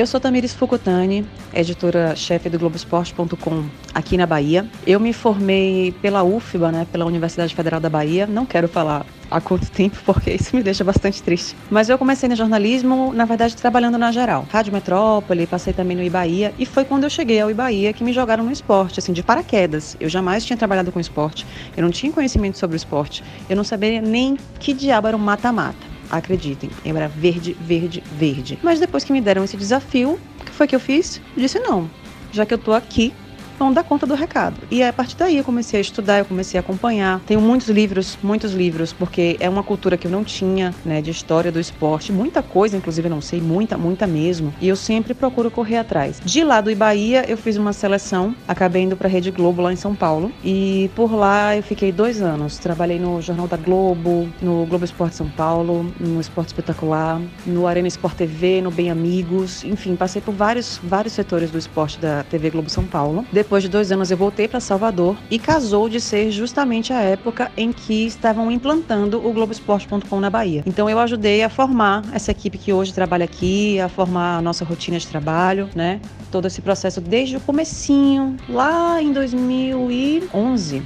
Eu 0.00 0.06
sou 0.06 0.18
Tamires 0.18 0.54
Fukutani, 0.54 1.26
editora-chefe 1.52 2.48
do 2.48 2.58
Globoesporte.com 2.58 3.64
aqui 3.92 4.16
na 4.16 4.24
Bahia. 4.24 4.66
Eu 4.86 4.98
me 4.98 5.12
formei 5.12 5.94
pela 6.00 6.22
UFBA, 6.24 6.72
né, 6.72 6.86
pela 6.90 7.04
Universidade 7.04 7.54
Federal 7.54 7.78
da 7.80 7.90
Bahia. 7.90 8.26
Não 8.26 8.46
quero 8.46 8.66
falar 8.66 9.04
há 9.30 9.42
quanto 9.42 9.70
tempo, 9.70 9.98
porque 10.06 10.30
isso 10.30 10.56
me 10.56 10.62
deixa 10.62 10.82
bastante 10.82 11.22
triste. 11.22 11.54
Mas 11.70 11.90
eu 11.90 11.98
comecei 11.98 12.30
no 12.30 12.34
jornalismo, 12.34 13.12
na 13.12 13.26
verdade, 13.26 13.54
trabalhando 13.54 13.98
na 13.98 14.10
geral. 14.10 14.46
Rádio 14.50 14.72
Metrópole, 14.72 15.46
passei 15.46 15.74
também 15.74 15.98
no 15.98 16.02
Ibaía, 16.02 16.54
e 16.58 16.64
foi 16.64 16.86
quando 16.86 17.04
eu 17.04 17.10
cheguei 17.10 17.38
ao 17.38 17.50
Ibaía 17.50 17.92
que 17.92 18.02
me 18.02 18.14
jogaram 18.14 18.42
no 18.42 18.50
esporte, 18.50 19.00
assim, 19.00 19.12
de 19.12 19.22
paraquedas. 19.22 19.98
Eu 20.00 20.08
jamais 20.08 20.46
tinha 20.46 20.56
trabalhado 20.56 20.90
com 20.90 20.98
esporte, 20.98 21.46
eu 21.76 21.82
não 21.82 21.90
tinha 21.90 22.10
conhecimento 22.10 22.56
sobre 22.56 22.74
o 22.74 22.78
esporte, 22.78 23.22
eu 23.50 23.54
não 23.54 23.64
sabia 23.64 24.00
nem 24.00 24.38
que 24.58 24.72
diabo 24.72 25.08
era 25.08 25.16
um 25.18 25.20
mata-mata. 25.20 25.89
Acreditem, 26.10 26.70
era 26.84 27.08
verde, 27.08 27.56
verde, 27.60 28.02
verde. 28.10 28.58
Mas 28.62 28.80
depois 28.80 29.04
que 29.04 29.12
me 29.12 29.20
deram 29.20 29.44
esse 29.44 29.56
desafio, 29.56 30.18
o 30.40 30.44
que 30.44 30.50
foi 30.52 30.66
que 30.66 30.74
eu 30.74 30.80
fiz? 30.80 31.20
Eu 31.36 31.42
disse: 31.42 31.58
não, 31.60 31.88
já 32.32 32.44
que 32.44 32.52
eu 32.52 32.58
tô 32.58 32.72
aqui, 32.72 33.14
vão 33.60 33.72
dar 33.72 33.84
conta 33.84 34.06
do 34.06 34.14
recado. 34.14 34.56
E 34.70 34.82
a 34.82 34.92
partir 34.92 35.16
daí 35.16 35.36
eu 35.36 35.44
comecei 35.44 35.78
a 35.78 35.80
estudar, 35.82 36.18
eu 36.18 36.24
comecei 36.24 36.58
a 36.58 36.62
acompanhar. 36.62 37.20
Tenho 37.26 37.40
muitos 37.40 37.68
livros, 37.68 38.18
muitos 38.22 38.52
livros, 38.52 38.92
porque 38.92 39.36
é 39.38 39.48
uma 39.48 39.62
cultura 39.62 39.96
que 39.96 40.06
eu 40.06 40.10
não 40.10 40.24
tinha, 40.24 40.74
né, 40.84 41.02
de 41.02 41.10
história 41.10 41.52
do 41.52 41.60
esporte, 41.60 42.10
muita 42.10 42.42
coisa, 42.42 42.76
inclusive 42.76 43.06
eu 43.06 43.10
não 43.10 43.20
sei, 43.20 43.40
muita, 43.40 43.76
muita 43.76 44.06
mesmo. 44.06 44.52
E 44.60 44.68
eu 44.68 44.76
sempre 44.76 45.12
procuro 45.12 45.50
correr 45.50 45.76
atrás. 45.76 46.20
De 46.24 46.42
lá 46.42 46.60
do 46.60 46.74
Bahia, 46.74 47.24
eu 47.28 47.36
fiz 47.36 47.58
uma 47.58 47.74
seleção, 47.74 48.34
acabei 48.48 48.84
indo 48.84 48.96
para 48.96 49.06
a 49.06 49.10
Rede 49.10 49.30
Globo 49.30 49.60
lá 49.60 49.72
em 49.72 49.76
São 49.76 49.94
Paulo. 49.94 50.32
E 50.42 50.90
por 50.94 51.12
lá 51.12 51.54
eu 51.54 51.62
fiquei 51.62 51.92
dois 51.92 52.22
anos. 52.22 52.56
Trabalhei 52.56 52.98
no 52.98 53.20
Jornal 53.20 53.46
da 53.46 53.58
Globo, 53.58 54.28
no 54.40 54.64
Globo 54.64 54.84
Esporte 54.84 55.16
São 55.16 55.28
Paulo, 55.28 55.92
no 56.00 56.18
Esporte 56.20 56.48
Espetacular, 56.48 57.20
no 57.44 57.66
Arena 57.66 57.88
Sport 57.88 58.14
TV, 58.14 58.62
no 58.62 58.70
Bem 58.70 58.90
Amigos. 58.90 59.62
Enfim, 59.64 59.94
passei 59.96 60.22
por 60.22 60.32
vários, 60.32 60.80
vários 60.82 61.12
setores 61.12 61.50
do 61.50 61.58
esporte 61.58 61.98
da 61.98 62.22
TV 62.24 62.48
Globo 62.48 62.70
São 62.70 62.84
Paulo. 62.84 63.26
Depois 63.30 63.49
depois 63.50 63.64
de 63.64 63.68
dois 63.68 63.90
anos 63.90 64.12
eu 64.12 64.16
voltei 64.16 64.46
para 64.46 64.60
Salvador 64.60 65.18
e 65.28 65.36
casou 65.36 65.88
de 65.88 66.00
ser 66.00 66.30
justamente 66.30 66.92
a 66.92 67.00
época 67.00 67.50
em 67.56 67.72
que 67.72 68.06
estavam 68.06 68.48
implantando 68.48 69.18
o 69.26 69.32
Globoesporte.com 69.32 70.20
na 70.20 70.30
Bahia. 70.30 70.62
Então 70.64 70.88
eu 70.88 71.00
ajudei 71.00 71.42
a 71.42 71.48
formar 71.48 72.04
essa 72.12 72.30
equipe 72.30 72.56
que 72.56 72.72
hoje 72.72 72.94
trabalha 72.94 73.24
aqui, 73.24 73.80
a 73.80 73.88
formar 73.88 74.36
a 74.36 74.40
nossa 74.40 74.64
rotina 74.64 75.00
de 75.00 75.06
trabalho, 75.08 75.68
né? 75.74 76.00
Todo 76.30 76.46
esse 76.46 76.62
processo 76.62 77.00
desde 77.00 77.38
o 77.38 77.40
comecinho, 77.40 78.36
lá 78.48 79.02
em 79.02 79.12
2011. 79.12 80.84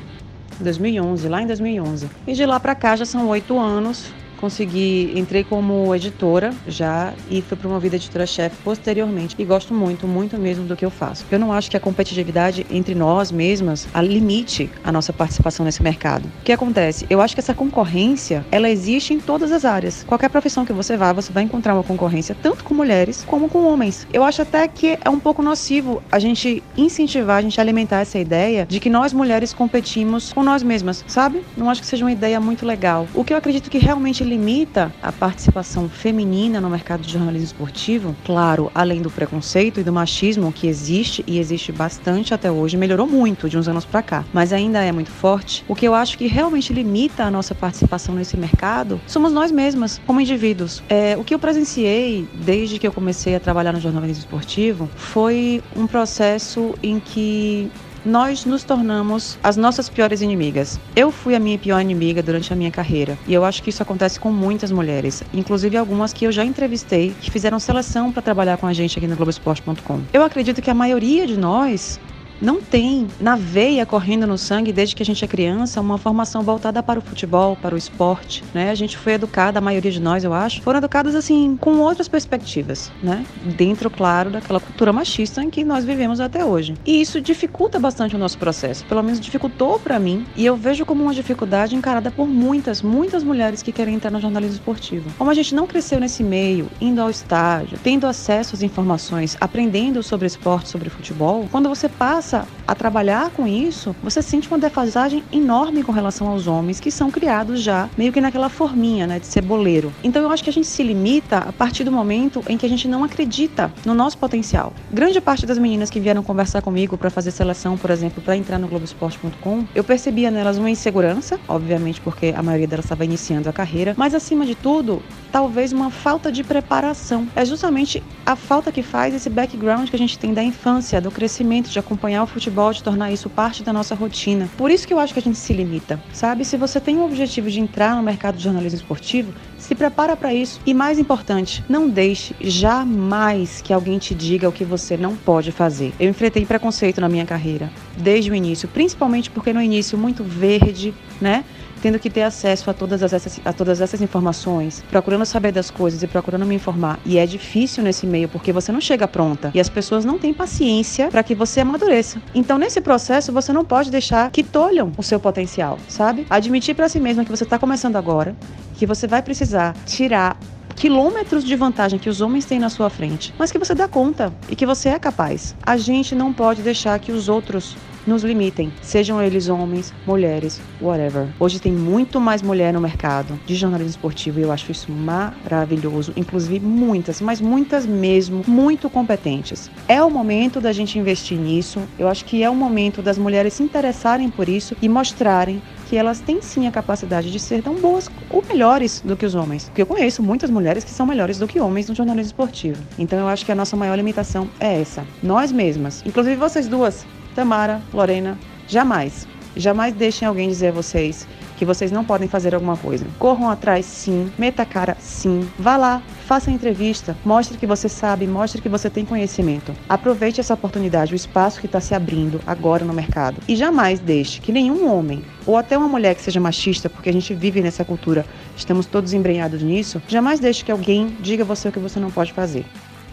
2011, 0.59 1.29
lá 1.29 1.43
em 1.43 1.47
2011. 1.47 2.09
E 2.27 2.33
de 2.33 2.47
lá 2.47 2.59
para 2.59 2.75
cá 2.75 2.97
já 2.97 3.05
são 3.05 3.29
oito 3.29 3.59
anos 3.59 4.11
consegui, 4.45 5.11
entrei 5.17 5.43
como 5.43 5.95
editora 5.95 6.53
já 6.69 7.15
e 7.31 7.41
fui 7.41 7.57
promovida 7.57 7.97
editora-chefe 7.97 8.57
posteriormente. 8.63 9.35
E 9.39 9.45
gosto 9.45 9.73
muito, 9.73 10.07
muito 10.07 10.37
mesmo 10.37 10.67
do 10.67 10.77
que 10.77 10.85
eu 10.85 10.91
faço. 10.91 11.25
Eu 11.31 11.39
não 11.39 11.51
acho 11.51 11.71
que 11.71 11.79
a 11.79 11.81
competitividade 11.81 12.67
entre 12.71 12.95
nós 12.95 13.33
mesmas 13.33 13.89
a 13.95 14.03
limite 14.03 14.71
a 14.85 14.93
nossa 14.93 15.15
participação 15.15 15.65
nesse 15.65 15.83
mercado. 15.83 16.27
O 16.27 16.45
que 16.45 16.53
acontece? 16.53 17.07
Eu 17.09 17.23
acho 17.23 17.35
que 17.35 17.41
essa 17.41 17.55
concorrência, 17.55 18.45
ela 18.51 18.69
existe 18.69 19.15
em 19.15 19.19
todas 19.19 19.51
as 19.51 19.65
áreas. 19.65 20.05
Qualquer 20.07 20.29
profissão 20.29 20.67
que 20.67 20.75
você 20.75 20.95
vá, 20.95 21.11
você 21.15 21.33
vai 21.33 21.43
encontrar 21.43 21.73
uma 21.73 21.83
concorrência 21.83 22.37
tanto 22.43 22.65
com 22.65 22.75
mulheres 22.75 23.25
como 23.27 23.49
com 23.49 23.65
homens. 23.65 24.07
Eu 24.13 24.23
acho 24.25 24.43
até 24.43 24.69
que 24.69 24.99
é 25.03 25.09
um 25.09 25.19
pouco 25.19 25.43
nocivo 25.43 26.03
a 26.13 26.19
gente 26.19 26.63
incentivar, 26.77 27.39
a 27.39 27.43
gente 27.43 27.59
alimentar 27.59 28.01
essa 28.01 28.19
ideia 28.19 28.67
de 28.69 28.79
que 28.79 28.91
nós 28.91 29.15
mulheres 29.15 29.55
competimos 29.55 30.35
com 30.35 30.43
nós 30.43 30.63
mesmas, 30.63 31.03
sabe? 31.09 31.43
Não 31.57 31.71
acho 31.71 31.81
que 31.81 31.87
seja 31.87 32.05
uma 32.05 32.13
ideia 32.13 32.39
muito 32.39 32.67
legal. 32.67 33.09
O 33.15 33.25
que 33.25 33.33
eu 33.33 33.39
acredito 33.39 33.71
que 33.71 33.79
realmente 33.79 34.23
limita 34.35 34.93
a 35.01 35.13
participação 35.13 35.89
feminina 35.89 36.61
no 36.61 36.69
mercado 36.69 37.03
de 37.03 37.13
jornalismo 37.13 37.47
esportivo, 37.47 38.17
claro, 38.25 38.71
além 38.75 39.01
do 39.01 39.09
preconceito 39.09 39.79
e 39.79 39.85
do 39.85 39.93
machismo 39.93 40.53
que 40.53 40.67
existe 40.67 41.23
e 41.27 41.39
existe 41.39 41.71
bastante 41.71 42.35
até 42.35 42.51
hoje, 42.51 42.77
melhorou 42.77 43.07
muito 43.07 43.49
de 43.49 43.57
uns 43.57 43.69
anos 43.69 43.85
para 43.85 44.03
cá, 44.03 44.25
mas 44.33 44.53
ainda 44.53 44.83
é 44.83 44.91
muito 44.91 45.11
forte. 45.11 45.65
O 45.69 45.75
que 45.75 45.87
eu 45.87 45.95
acho 45.95 46.19
que 46.19 46.27
realmente 46.27 46.73
limita 46.73 47.23
a 47.23 47.31
nossa 47.31 47.55
participação 47.55 48.15
nesse 48.15 48.37
mercado 48.37 49.01
somos 49.07 49.33
nós 49.33 49.53
mesmas, 49.53 50.01
como 50.05 50.21
indivíduos. 50.21 50.83
É, 50.89 51.17
o 51.17 51.23
que 51.23 51.33
eu 51.33 51.39
presenciei 51.39 52.27
desde 52.35 52.79
que 52.81 52.87
eu 52.87 52.93
comecei 52.93 53.37
a 53.37 53.41
trabalhar 53.41 53.73
no 53.73 53.81
jornalismo 53.81 54.21
esportivo 54.21 54.91
foi 54.97 55.63
um 55.77 55.87
processo 55.87 56.75
em 56.83 56.99
que 56.99 57.71
nós 58.05 58.45
nos 58.45 58.65
tornamos 58.65 59.39
as 59.43 59.57
nossas 59.57 59.89
piores 59.89 60.21
inimigas. 60.21 60.79
Eu 60.95 61.11
fui 61.11 61.35
a 61.35 61.41
minha 61.41 61.59
pior 61.59 61.81
inimiga 61.81 62.23
durante 62.23 62.53
a 62.53 62.57
minha 62.57 62.71
carreira 62.71 63.19
e 63.27 63.35
eu 63.35 63.45
acho 63.45 63.63
que 63.63 63.71
isso 63.71 63.83
acontece 63.83 64.21
com 64.21 64.31
muitas 64.31 64.71
mulheres, 64.71 65.23
inclusive 65.33 65.77
algumas 65.77 66.13
que 66.13 66.27
eu 66.27 66.33
já 66.33 66.45
entrevistei 66.45 67.15
que 67.21 67.31
fizeram 67.31 67.59
seleção 67.59 68.13
para 68.13 68.23
trabalhar 68.23 68.57
com 68.57 68.67
a 68.67 68.73
gente 68.73 68.99
aqui 68.99 69.07
no 69.07 69.17
Globoesporte.com. 69.17 70.01
Eu 70.13 70.23
acredito 70.23 70.61
que 70.61 70.71
a 70.71 70.75
maioria 70.75 71.27
de 71.27 71.37
nós 71.37 72.01
não 72.41 72.61
tem 72.61 73.07
na 73.21 73.37
veia 73.37 73.87
correndo 73.87 74.27
no 74.27 74.37
sangue 74.37 74.73
desde 74.73 74.95
que 74.95 75.03
a 75.03 75.07
gente 75.07 75.25
é 75.25 75.29
criança 75.29 75.81
uma 75.81 75.99
formação 75.99 76.43
voltada 76.43 76.83
para 76.83 76.99
o 76.99 77.03
futebol, 77.03 77.57
para 77.57 77.75
o 77.75 77.79
esporte, 77.79 78.43
né? 78.53 78.71
A 78.71 78.75
gente 78.75 78.97
foi 78.97 79.15
educada, 79.15 79.59
a 79.59 79.63
maioria 79.63 79.91
de 79.91 80.01
nós, 80.01 80.25
eu 80.25 80.33
acho, 80.33 80.63
foram 80.63 80.79
educados 80.79 81.15
assim 81.15 81.57
com 81.61 81.79
outras 81.79 82.09
perspectivas, 82.09 82.91
né? 83.03 83.25
Dentro, 83.57 83.91
claro, 83.91 84.31
daquela 84.31 84.61
cultura 84.61 84.93
machista 84.93 85.43
em 85.43 85.51
que 85.51 85.65
nós 85.65 85.85
vivemos 85.85 86.21
até 86.21 86.45
hoje. 86.45 86.75
E 86.85 87.01
isso 87.01 87.21
dificulta 87.21 87.79
bastante 87.79 88.17
o 88.17 88.19
nosso 88.19 88.39
processo, 88.39 88.85
pelo 88.87 89.03
menos 89.03 89.21
dificultou 89.21 89.79
para 89.79 89.99
mim, 89.99 90.27
e 90.37 90.45
eu 90.45 90.57
vejo 90.57 90.85
como 90.85 91.03
uma 91.03 91.15
dificuldade 91.15 91.75
encarada 91.77 92.11
por 92.11 92.27
muitas, 92.27 92.83
muitas 92.83 93.23
mulheres 93.23 93.63
que 93.63 93.73
querem 93.73 93.95
entrar 93.95 94.11
no 94.11 94.21
jornalismo 94.21 94.57
esportivo. 94.57 95.11
Como 95.19 95.31
a 95.31 95.35
gente 95.35 95.55
não 95.55 95.67
cresceu 95.67 96.01
nesse 96.01 96.23
meio, 96.23 96.69
indo 96.81 97.01
ao 97.01 97.11
estádio, 97.11 97.79
tendo 97.83 98.07
acesso 98.07 98.55
às 98.55 98.63
informações, 98.63 99.37
aprendendo 99.41 100.03
sobre 100.03 100.27
esporte, 100.27 100.69
sobre 100.69 100.91
futebol, 100.91 101.49
quando 101.51 101.69
você 101.69 101.89
passa 101.89 102.24
a 102.33 102.75
trabalhar 102.75 103.31
com 103.31 103.47
isso, 103.47 103.95
você 104.03 104.23
sente 104.23 104.49
uma 104.49 104.59
defasagem 104.59 105.23
enorme 105.33 105.83
com 105.83 105.93
relação 105.93 106.29
aos 106.29 106.47
homens 106.47 106.81
que 106.81 106.91
são 106.91 107.11
criados 107.11 107.61
já 107.61 107.89
meio 107.97 108.13
que 108.13 108.21
naquela 108.21 108.49
forminha, 108.49 109.07
né, 109.07 109.19
de 109.19 109.27
ceboleiro. 109.27 109.93
Então 110.03 110.23
eu 110.23 110.31
acho 110.31 110.43
que 110.43 110.51
a 110.51 110.53
gente 110.53 110.67
se 110.67 110.83
limita 110.83 111.39
a 111.39 111.53
partir 111.53 111.85
do 111.85 111.93
momento 111.93 112.43
em 112.49 112.57
que 112.57 112.65
a 112.65 112.69
gente 112.69 112.89
não 112.89 113.05
acredita 113.05 113.71
no 113.85 113.95
nosso 113.95 114.17
potencial. 114.17 114.73
Grande 114.91 115.21
parte 115.21 115.45
das 115.45 115.59
meninas 115.59 115.91
que 115.91 116.01
vieram 116.01 116.23
conversar 116.23 116.63
comigo 116.63 116.97
para 116.97 117.11
fazer 117.11 117.31
seleção, 117.31 117.77
por 117.77 117.91
exemplo, 117.91 118.23
para 118.23 118.37
entrar 118.37 118.59
no 118.59 118.69
Globoesporte.com, 118.69 119.65
eu 119.75 119.85
percebia 119.85 120.31
nelas 120.31 120.57
uma 120.57 120.71
insegurança, 120.71 121.39
obviamente 121.49 122.01
porque 122.01 122.33
a 122.37 122.43
maioria 122.43 122.67
delas 122.67 122.87
estava 122.87 123.05
iniciando 123.05 123.49
a 123.49 123.53
carreira, 123.53 123.95
mas 123.97 124.15
acima 124.15 124.47
de 124.47 124.55
tudo, 124.55 125.03
talvez 125.31 125.73
uma 125.73 125.91
falta 125.91 126.33
de 126.33 126.43
preparação. 126.43 127.27
É 127.37 127.45
justamente 127.45 128.03
a 128.25 128.37
falta 128.37 128.73
que 128.73 128.83
faz 128.83 129.15
esse 129.15 129.29
background 129.29 129.89
que 129.89 129.97
a 129.97 129.99
gente 129.99 130.19
tem 130.19 130.33
da 130.33 130.43
infância, 130.43 131.01
do 131.01 131.11
crescimento, 131.11 131.69
de 131.69 131.79
acompanhar 131.79 132.14
o 132.23 132.27
futebol, 132.27 132.73
de 132.73 132.83
tornar 132.83 133.13
isso 133.13 133.29
parte 133.31 133.63
da 133.63 133.73
nossa 133.73 133.95
rotina. 133.95 134.49
Por 134.57 134.71
isso 134.71 134.87
que 134.87 134.95
eu 134.95 134.99
acho 134.99 135.13
que 135.13 135.21
a 135.21 135.23
gente 135.23 135.39
se 135.39 135.53
limita, 135.53 136.01
sabe? 136.13 136.45
Se 136.45 136.57
você 136.57 136.81
tem 136.81 136.97
o 136.97 137.05
objetivo 137.05 137.51
de 137.51 137.61
entrar 137.61 137.97
no 137.97 138.03
mercado 138.03 138.37
de 138.37 138.43
jornalismo 138.43 138.79
esportivo, 138.79 139.33
se 139.59 139.75
prepara 139.75 140.17
para 140.17 140.35
isso. 140.35 140.61
E 140.67 140.75
mais 140.75 140.99
importante, 140.99 141.65
não 141.69 141.89
deixe 141.89 142.35
jamais 142.41 143.61
que 143.61 143.73
alguém 143.73 143.99
te 143.99 144.15
diga 144.15 144.49
o 144.49 144.53
que 144.53 144.65
você 144.65 144.97
não 144.97 145.17
pode 145.17 145.53
fazer. 145.53 145.93
Eu 145.99 146.09
enfrentei 146.09 146.45
preconceito 146.45 147.01
na 147.01 147.09
minha 147.09 147.25
carreira, 147.25 147.71
desde 147.97 148.31
o 148.31 148.35
início, 148.35 148.69
principalmente 148.69 149.31
porque 149.31 149.53
no 149.53 149.63
início 149.63 149.97
muito 149.97 150.23
verde, 150.23 150.95
né? 151.21 151.45
Tendo 151.85 151.99
que 151.99 152.09
ter 152.09 152.23
acesso 152.23 152.71
a 152.71 152.73
todas, 152.73 153.03
essas, 153.03 153.39
a 153.45 153.53
todas 153.53 153.79
essas 153.79 154.01
informações, 154.01 154.83
procurando 154.89 155.27
saber 155.27 155.53
das 155.53 155.71
coisas 155.71 156.03
e 156.03 156.07
procurando 156.07 156.47
me 156.47 156.55
informar. 156.55 156.99
E 157.05 157.19
é 157.19 157.27
difícil 157.27 157.85
nesse 157.85 158.07
meio, 158.07 158.27
porque 158.27 158.55
você 158.55 158.73
não 158.73 158.81
chega 158.81 159.07
pronta. 159.07 159.51
E 159.53 159.61
as 159.61 159.69
pessoas 159.69 160.03
não 160.03 160.19
têm 160.19 160.33
paciência 160.33 161.09
para 161.09 161.23
que 161.23 161.35
você 161.35 161.61
amadureça. 161.61 162.23
Então, 162.35 162.57
nesse 162.57 162.81
processo, 162.81 163.31
você 163.35 163.53
não 163.53 163.67
pode 163.67 163.91
deixar 163.91 164.31
que 164.31 164.43
tolham 164.43 164.93
o 164.97 165.03
seu 165.03 165.21
potencial, 165.21 165.79
sabe? 165.87 166.27
Admitir 166.31 166.75
para 166.75 166.89
si 166.89 166.99
mesma 166.99 167.23
que 167.23 167.31
você 167.31 167.45
está 167.45 167.59
começando 167.59 167.97
agora, 167.97 168.35
que 168.77 168.87
você 168.87 169.07
vai 169.07 169.21
precisar 169.21 169.77
tirar 169.85 170.39
quilômetros 170.75 171.45
de 171.45 171.55
vantagem 171.55 171.99
que 171.99 172.09
os 172.09 172.23
homens 172.23 172.47
têm 172.47 172.59
na 172.59 172.71
sua 172.71 172.89
frente, 172.89 173.35
mas 173.39 173.53
que 173.53 173.59
você 173.59 173.75
dá 173.75 173.87
conta 173.87 174.33
e 174.49 174.57
que 174.57 174.65
você 174.65 174.89
é 174.89 174.99
capaz. 174.99 175.55
A 175.63 175.77
gente 175.77 176.15
não 176.15 176.33
pode 176.33 176.63
deixar 176.63 176.99
que 176.99 177.13
os 177.13 177.29
outros 177.29 177.77
nos 178.07 178.23
limitem, 178.23 178.73
sejam 178.83 179.23
eles 179.23 179.49
homens, 179.49 179.93
mulheres, 180.07 180.61
whatever. 180.81 181.29
Hoje 181.39 181.61
tem 181.61 181.73
muito 181.73 182.21
mais 182.21 182.43
mulher 182.43 182.73
no 182.73 182.81
mercado 182.81 183.39
de 183.47 183.55
jornalismo 183.55 183.91
esportivo 183.91 184.39
e 184.39 184.43
eu 184.43 184.53
acho 184.53 184.73
isso 184.73 184.91
maravilhoso, 184.91 186.13
inclusive 186.17 186.65
muitas, 186.65 187.21
mas 187.21 187.41
muitas 187.41 187.87
mesmo, 187.87 188.43
muito 188.47 188.91
competentes. 188.91 189.71
É 189.89 190.03
o 190.03 190.11
momento 190.11 190.61
da 190.61 190.73
gente 190.73 190.99
investir 190.99 191.39
nisso. 191.39 191.81
Eu 191.99 192.09
acho 192.09 192.25
que 192.25 192.43
é 192.43 192.51
o 192.51 192.55
momento 192.55 193.03
das 193.03 193.19
mulheres 193.19 193.55
se 193.55 193.63
interessarem 193.63 194.31
por 194.31 194.49
isso 194.49 194.77
e 194.81 194.89
mostrarem 194.89 195.63
que 195.89 195.97
elas 195.97 196.21
têm 196.21 196.41
sim 196.41 196.67
a 196.67 196.71
capacidade 196.71 197.31
de 197.31 197.39
ser 197.39 197.63
tão 197.63 197.75
boas 197.75 198.11
ou 198.31 198.43
melhores 198.49 199.01
do 199.05 199.17
que 199.17 199.27
os 199.27 199.35
homens. 199.35 199.65
Porque 199.65 199.83
eu 199.83 199.87
conheço 199.87 200.23
muitas 200.23 200.51
mulheres 200.51 200.83
que 200.83 200.91
são 200.91 201.07
melhores 201.07 201.39
do 201.39 201.47
que 201.47 201.61
homens 201.61 201.89
no 201.89 201.95
jornalismo 201.95 202.29
esportivo. 202.29 202.83
Então 202.99 203.19
eu 203.19 203.29
acho 203.29 203.45
que 203.45 203.53
a 203.53 203.55
nossa 203.55 203.77
maior 203.77 203.97
limitação 203.97 204.49
é 204.59 204.81
essa. 204.81 205.05
Nós 205.23 205.53
mesmas, 205.53 206.03
inclusive 206.07 206.37
vocês 206.37 206.67
duas, 206.67 207.07
Tamara, 207.35 207.83
Lorena, 207.93 208.39
jamais, 208.67 209.27
jamais 209.57 209.93
deixem 209.93 210.27
alguém 210.27 210.49
dizer 210.49 210.69
a 210.69 210.73
vocês 210.73 211.27
que 211.57 211.65
vocês 211.65 211.91
não 211.93 212.05
podem 212.05 212.29
fazer 212.29 212.55
alguma 212.55 212.77
coisa. 212.77 213.07
Corram 213.19 213.49
atrás, 213.49 213.87
sim. 213.87 214.31
Meta 214.39 214.63
a 214.63 214.67
cara, 214.67 214.97
sim. 214.99 215.49
Vá 215.59 215.77
lá, 215.77 216.03
faça 216.27 216.51
a 216.51 216.53
entrevista, 216.53 217.17
mostre 217.25 217.57
que 217.57 217.67
você 217.67 217.89
sabe, 217.89 218.27
mostre 218.27 218.61
que 218.61 218.69
você 218.69 218.91
tem 218.91 219.05
conhecimento. 219.05 219.73
Aproveite 219.89 220.41
essa 220.41 220.55
oportunidade, 220.55 221.13
o 221.13 221.17
espaço 221.17 221.61
que 221.61 221.67
está 221.67 221.81
se 221.81 221.95
abrindo 221.95 222.41
agora 222.47 222.85
no 222.85 222.93
mercado. 222.93 223.41
E 223.47 223.55
jamais 223.57 224.01
deixe 224.01 224.41
que 224.41 224.53
nenhum 224.53 224.91
homem, 224.91 225.23
ou 225.47 225.57
até 225.57 225.77
uma 225.77 225.89
mulher 225.89 226.15
que 226.15 226.23
seja 226.23 226.41
machista, 226.41 226.91
porque 226.91 227.09
a 227.09 227.13
gente 227.13 227.35
vive 227.35 227.61
nessa 227.61 227.85
cultura, 227.85 228.27
estamos 228.57 228.87
todos 228.87 229.13
embrenhados 229.13 229.63
nisso, 229.63 230.03
jamais 230.09 230.41
deixe 230.41 230.65
que 230.65 230.73
alguém 230.73 231.17
diga 231.21 231.45
a 231.45 231.47
você 231.47 231.69
o 231.69 231.73
que 231.73 231.79
você 231.79 232.01
não 232.01 232.11
pode 232.11 232.33
fazer. 232.33 232.65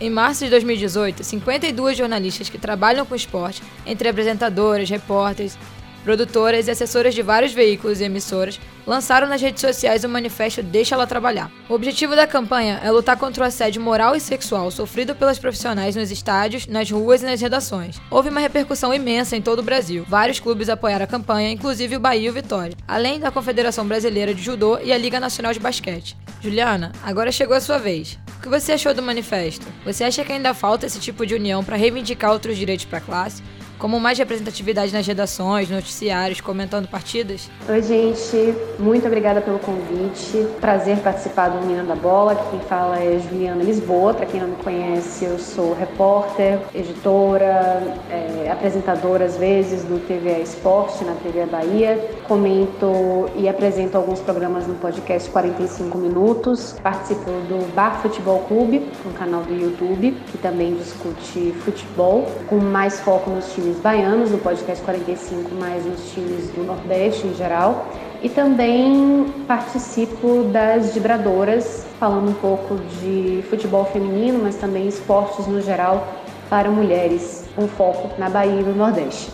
Em 0.02 0.10
março 0.10 0.44
de 0.44 0.50
2018, 0.50 1.24
52 1.24 1.96
jornalistas 1.96 2.50
que 2.50 2.58
trabalham 2.58 3.06
com 3.06 3.14
esporte, 3.14 3.62
entre 3.86 4.10
apresentadoras, 4.10 4.90
repórteres, 4.90 5.56
produtoras 6.04 6.68
e 6.68 6.72
assessoras 6.72 7.14
de 7.14 7.22
vários 7.22 7.54
veículos 7.54 8.02
e 8.02 8.04
emissoras, 8.04 8.60
lançaram 8.86 9.28
nas 9.28 9.42
redes 9.42 9.62
sociais 9.62 10.04
o 10.04 10.10
manifesto 10.10 10.64
Deixa 10.64 10.96
Ela 10.96 11.08
Trabalhar. 11.08 11.52
O 11.70 11.74
objetivo 11.74 12.16
da 12.16 12.28
campanha 12.28 12.80
é 12.84 12.92
lutar 12.92 13.18
contra 13.18 13.44
o 13.44 13.48
assédio 13.48 13.82
moral 13.82 14.16
e 14.16 14.20
sexual 14.20 14.72
sofrido 14.72 15.16
pelas 15.16 15.40
profissionais 15.40 15.96
nos 15.96 16.12
estádios, 16.12 16.68
nas 16.68 16.90
ruas 16.90 17.22
e 17.22 17.26
nas 17.26 17.42
redações. 17.42 18.02
Houve 18.10 18.30
uma 18.30 18.40
repercussão 18.40 18.94
imensa 18.94 19.36
em 19.36 19.42
todo 19.42 19.60
o 19.60 19.64
Brasil. 19.64 20.06
Vários 20.08 20.40
clubes 20.40 20.70
apoiaram 20.70 21.06
a 21.06 21.08
campanha, 21.08 21.52
inclusive 21.52 21.96
o 21.96 22.00
Bahia 22.00 22.28
e 22.28 22.30
o 22.30 22.34
Vitória, 22.34 22.76
além 22.88 23.20
da 23.20 23.32
Confederação 23.32 23.86
Brasileira 23.86 24.34
de 24.34 24.42
Judô 24.42 24.80
e 24.80 24.92
a 24.92 24.98
Liga 24.98 25.20
Nacional 25.20 25.54
de 25.54 25.60
Basquete. 25.60 26.18
Juliana, 26.42 26.92
agora 27.04 27.32
chegou 27.32 27.56
a 27.56 27.62
sua 27.62 27.78
vez. 27.78 28.18
O 28.38 28.42
que 28.42 28.50
você 28.50 28.72
achou 28.72 28.94
do 28.94 29.04
manifesto? 29.04 29.68
Você 29.86 30.04
acha 30.04 30.26
que 30.26 30.32
ainda 30.32 30.54
falta 30.54 30.88
esse 30.88 31.00
tipo 31.00 31.26
de 31.26 31.36
união 31.36 31.64
para 31.64 31.76
reivindicar 31.78 32.32
outros 32.32 32.58
direitos 32.58 32.86
para 32.86 32.98
a 32.98 33.02
classe? 33.02 33.44
Como 33.82 34.00
mais 34.00 34.16
representatividade 34.20 34.94
nas 34.94 35.08
redações, 35.08 35.68
noticiários, 35.68 36.40
comentando 36.40 36.88
partidas? 36.88 37.50
Oi, 37.68 37.82
gente. 37.82 38.56
Muito 38.78 39.08
obrigada 39.08 39.42
pelo 39.42 39.58
convite. 39.58 40.46
Prazer 40.62 41.00
participar 41.00 41.50
do 41.50 41.66
Menina 41.66 41.84
da 41.84 41.96
Bola. 41.96 42.36
Quem 42.52 42.60
fala 42.60 43.00
é 43.00 43.18
Juliana 43.18 43.64
Lisboa. 43.64 44.14
Para 44.14 44.28
quem 44.28 44.40
não 44.40 44.50
me 44.50 44.56
conhece, 44.58 45.26
eu 45.26 45.40
sou 45.40 45.74
repórter, 45.74 46.60
editora, 46.76 47.82
é, 48.12 48.52
apresentadora 48.52 49.26
às 49.26 49.36
vezes 49.38 49.84
do 49.84 50.00
TV 50.08 50.44
Esporte 50.44 51.04
na 51.04 51.16
TV 51.16 51.48
Bahia. 51.48 51.98
Comento 52.28 53.32
e 53.36 53.50
apresento 53.50 53.98
alguns 53.98 54.20
programas 54.20 54.68
no 54.68 54.76
podcast 54.76 55.28
45 55.32 55.98
Minutos. 55.98 56.76
Participo 56.84 57.32
do 57.32 57.74
Bar 57.74 58.00
Futebol 58.04 58.42
Clube, 58.48 58.88
um 59.08 59.14
canal 59.14 59.42
do 59.42 59.56
YouTube, 59.56 60.16
que 60.32 60.38
também 60.38 60.76
discute 60.76 61.52
futebol, 61.64 62.32
com 62.48 62.58
mais 62.58 63.00
foco 63.00 63.32
nos 63.32 63.52
times 63.52 63.71
times 63.72 63.80
baianos, 63.80 64.32
no 64.32 64.38
podcast 64.40 64.84
45, 64.84 65.56
mais 65.56 65.86
nos 65.86 66.12
times 66.12 66.50
do 66.50 66.64
Nordeste 66.64 67.28
em 67.28 67.34
geral. 67.34 67.88
E 68.22 68.30
também 68.30 69.26
participo 69.48 70.44
das 70.52 70.94
vibradoras, 70.94 71.86
falando 72.00 72.30
um 72.30 72.34
pouco 72.34 72.76
de 73.00 73.44
futebol 73.50 73.86
feminino, 73.86 74.40
mas 74.44 74.56
também 74.56 74.88
esportes 74.88 75.48
no 75.48 75.62
geral 75.62 76.08
para 76.50 76.70
mulheres, 76.70 77.46
com 77.56 77.68
foco 77.68 78.10
na 78.20 78.30
Bahia 78.30 78.60
e 78.60 78.64
no 78.64 78.76
Nordeste. 78.76 79.32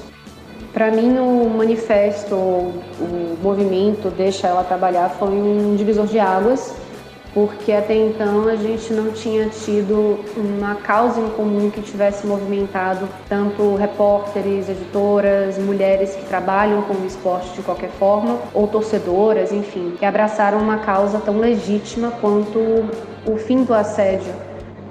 Para 0.72 0.92
mim, 0.92 1.18
o 1.18 1.50
manifesto, 1.50 2.36
o 2.36 3.38
movimento 3.42 4.10
Deixa 4.12 4.48
Ela 4.48 4.64
Trabalhar 4.64 5.10
foi 5.10 5.30
um 5.30 5.76
divisor 5.76 6.06
de 6.06 6.20
águas 6.20 6.74
porque 7.38 7.72
até 7.72 7.94
então 7.94 8.48
a 8.48 8.56
gente 8.56 8.92
não 8.92 9.12
tinha 9.12 9.48
tido 9.50 10.18
uma 10.36 10.74
causa 10.74 11.22
em 11.22 11.30
comum 11.30 11.70
que 11.70 11.84
tivesse 11.84 12.26
movimentado 12.26 13.08
tanto 13.30 13.76
repórteres, 13.76 14.68
editoras, 14.68 15.56
mulheres 15.60 16.16
que 16.16 16.26
trabalham 16.26 16.82
com 16.82 16.96
o 16.96 17.06
esporte 17.06 17.54
de 17.54 17.62
qualquer 17.62 17.92
forma, 17.92 18.40
ou 18.56 18.68
torcedoras, 18.68 19.52
enfim, 19.52 19.94
que 20.00 20.04
abraçaram 20.04 20.58
uma 20.58 20.80
causa 20.80 21.20
tão 21.20 21.38
legítima 21.38 22.10
quanto 22.20 22.58
o 23.28 23.38
fim 23.38 23.64
do 23.64 23.72
assédio 23.72 24.34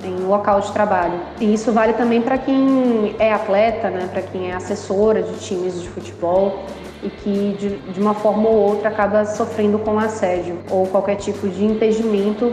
em 0.04 0.14
local 0.26 0.60
de 0.60 0.70
trabalho. 0.70 1.18
E 1.40 1.52
isso 1.52 1.72
vale 1.72 1.94
também 1.94 2.22
para 2.22 2.38
quem 2.38 3.16
é 3.18 3.32
atleta, 3.32 3.90
né, 3.90 4.08
para 4.12 4.22
quem 4.22 4.52
é 4.52 4.54
assessora 4.54 5.20
de 5.20 5.36
times 5.40 5.82
de 5.82 5.88
futebol 5.88 6.60
e 7.06 7.10
que 7.10 7.56
de, 7.58 7.76
de, 7.92 8.00
uma 8.00 8.14
forma 8.14 8.48
ou 8.48 8.56
outra 8.56 8.88
acaba 8.88 9.24
sofrendo 9.24 9.78
com 9.78 9.98
assédio 9.98 10.58
ou 10.68 10.86
qualquer 10.86 11.16
tipo 11.16 11.48
de 11.48 11.64
impedimento 11.64 12.52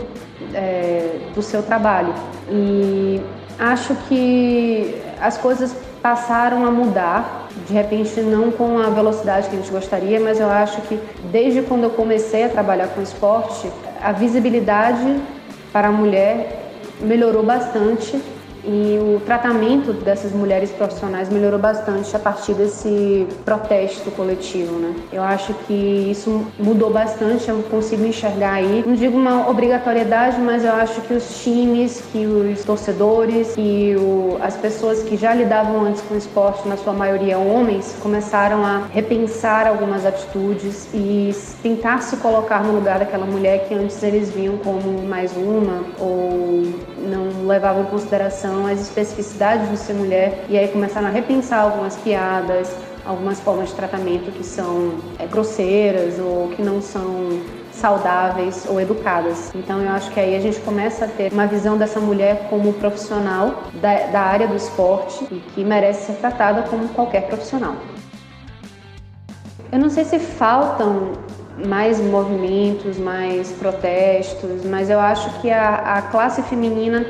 é, 0.54 1.18
do 1.34 1.42
seu 1.42 1.62
trabalho. 1.62 2.14
E 2.48 3.20
acho 3.58 3.94
que 4.08 4.94
as 5.20 5.36
coisas 5.36 5.74
passaram 6.00 6.64
a 6.64 6.70
mudar, 6.70 7.48
de 7.66 7.72
repente 7.72 8.20
não 8.20 8.50
com 8.50 8.78
a 8.78 8.90
velocidade 8.90 9.48
que 9.48 9.56
a 9.56 9.58
gente 9.58 9.70
gostaria, 9.70 10.20
mas 10.20 10.38
eu 10.38 10.48
acho 10.48 10.80
que 10.82 11.00
desde 11.32 11.62
quando 11.62 11.84
eu 11.84 11.90
comecei 11.90 12.44
a 12.44 12.48
trabalhar 12.48 12.88
com 12.88 13.02
esporte, 13.02 13.68
a 14.00 14.12
visibilidade 14.12 15.20
para 15.72 15.88
a 15.88 15.92
mulher 15.92 16.70
melhorou 17.00 17.42
bastante 17.42 18.22
E 18.66 18.98
o 18.98 19.20
tratamento 19.20 19.92
dessas 19.92 20.32
mulheres 20.32 20.70
profissionais 20.70 21.28
melhorou 21.28 21.58
bastante 21.58 22.14
a 22.16 22.18
partir 22.18 22.54
desse 22.54 23.26
protesto 23.44 24.10
coletivo, 24.12 24.78
né? 24.78 24.94
Eu 25.12 25.22
acho 25.22 25.52
que 25.66 25.74
isso 26.10 26.46
mudou 26.58 26.90
bastante, 26.90 27.48
eu 27.48 27.62
consigo 27.70 28.04
enxergar 28.06 28.54
aí, 28.54 28.82
não 28.86 28.94
digo 28.94 29.18
uma 29.18 29.50
obrigatoriedade, 29.50 30.40
mas 30.40 30.64
eu 30.64 30.72
acho 30.72 31.00
que 31.02 31.12
os 31.12 31.42
times, 31.42 32.02
que 32.10 32.24
os 32.26 32.64
torcedores, 32.64 33.52
que 33.54 33.94
as 34.40 34.56
pessoas 34.56 35.02
que 35.02 35.16
já 35.16 35.34
lidavam 35.34 35.82
antes 35.84 36.00
com 36.02 36.14
o 36.14 36.18
esporte, 36.18 36.66
na 36.66 36.76
sua 36.76 36.92
maioria 36.92 37.38
homens, 37.38 37.94
começaram 38.00 38.64
a 38.64 38.86
repensar 38.90 39.66
algumas 39.66 40.06
atitudes 40.06 40.88
e 40.94 41.34
tentar 41.62 42.02
se 42.02 42.16
colocar 42.16 42.64
no 42.64 42.72
lugar 42.72 42.98
daquela 42.98 43.26
mulher 43.26 43.66
que 43.68 43.74
antes 43.74 44.02
eles 44.02 44.30
viam 44.30 44.56
como 44.58 45.02
mais 45.02 45.36
uma 45.36 45.84
ou 45.98 46.62
não 47.06 47.46
levavam 47.46 47.82
em 47.82 47.86
consideração 47.86 48.53
as 48.66 48.80
especificidades 48.80 49.68
de 49.70 49.76
ser 49.76 49.94
mulher 49.94 50.44
e 50.48 50.56
aí 50.56 50.68
começaram 50.68 51.08
a 51.08 51.10
repensar 51.10 51.60
algumas 51.62 51.96
piadas, 51.96 52.74
algumas 53.04 53.40
formas 53.40 53.68
de 53.70 53.74
tratamento 53.74 54.30
que 54.32 54.44
são 54.44 54.94
é, 55.18 55.26
grosseiras 55.26 56.18
ou 56.18 56.48
que 56.48 56.62
não 56.62 56.80
são 56.80 57.40
saudáveis 57.72 58.66
ou 58.68 58.80
educadas. 58.80 59.52
Então 59.54 59.80
eu 59.82 59.90
acho 59.90 60.10
que 60.10 60.20
aí 60.20 60.36
a 60.36 60.40
gente 60.40 60.60
começa 60.60 61.04
a 61.04 61.08
ter 61.08 61.32
uma 61.32 61.46
visão 61.46 61.76
dessa 61.76 62.00
mulher 62.00 62.46
como 62.48 62.72
profissional 62.74 63.64
da, 63.74 64.06
da 64.06 64.20
área 64.20 64.46
do 64.46 64.54
esporte 64.54 65.26
e 65.30 65.40
que 65.54 65.64
merece 65.64 66.12
ser 66.12 66.18
tratada 66.18 66.62
como 66.62 66.88
qualquer 66.90 67.26
profissional. 67.26 67.74
Eu 69.72 69.78
não 69.78 69.90
sei 69.90 70.04
se 70.04 70.18
faltam 70.18 71.12
mais 71.66 72.00
movimentos, 72.00 72.98
mais 72.98 73.52
protestos, 73.52 74.64
mas 74.64 74.90
eu 74.90 74.98
acho 74.98 75.40
que 75.40 75.50
a, 75.50 75.74
a 75.96 76.02
classe 76.02 76.42
feminina 76.42 77.04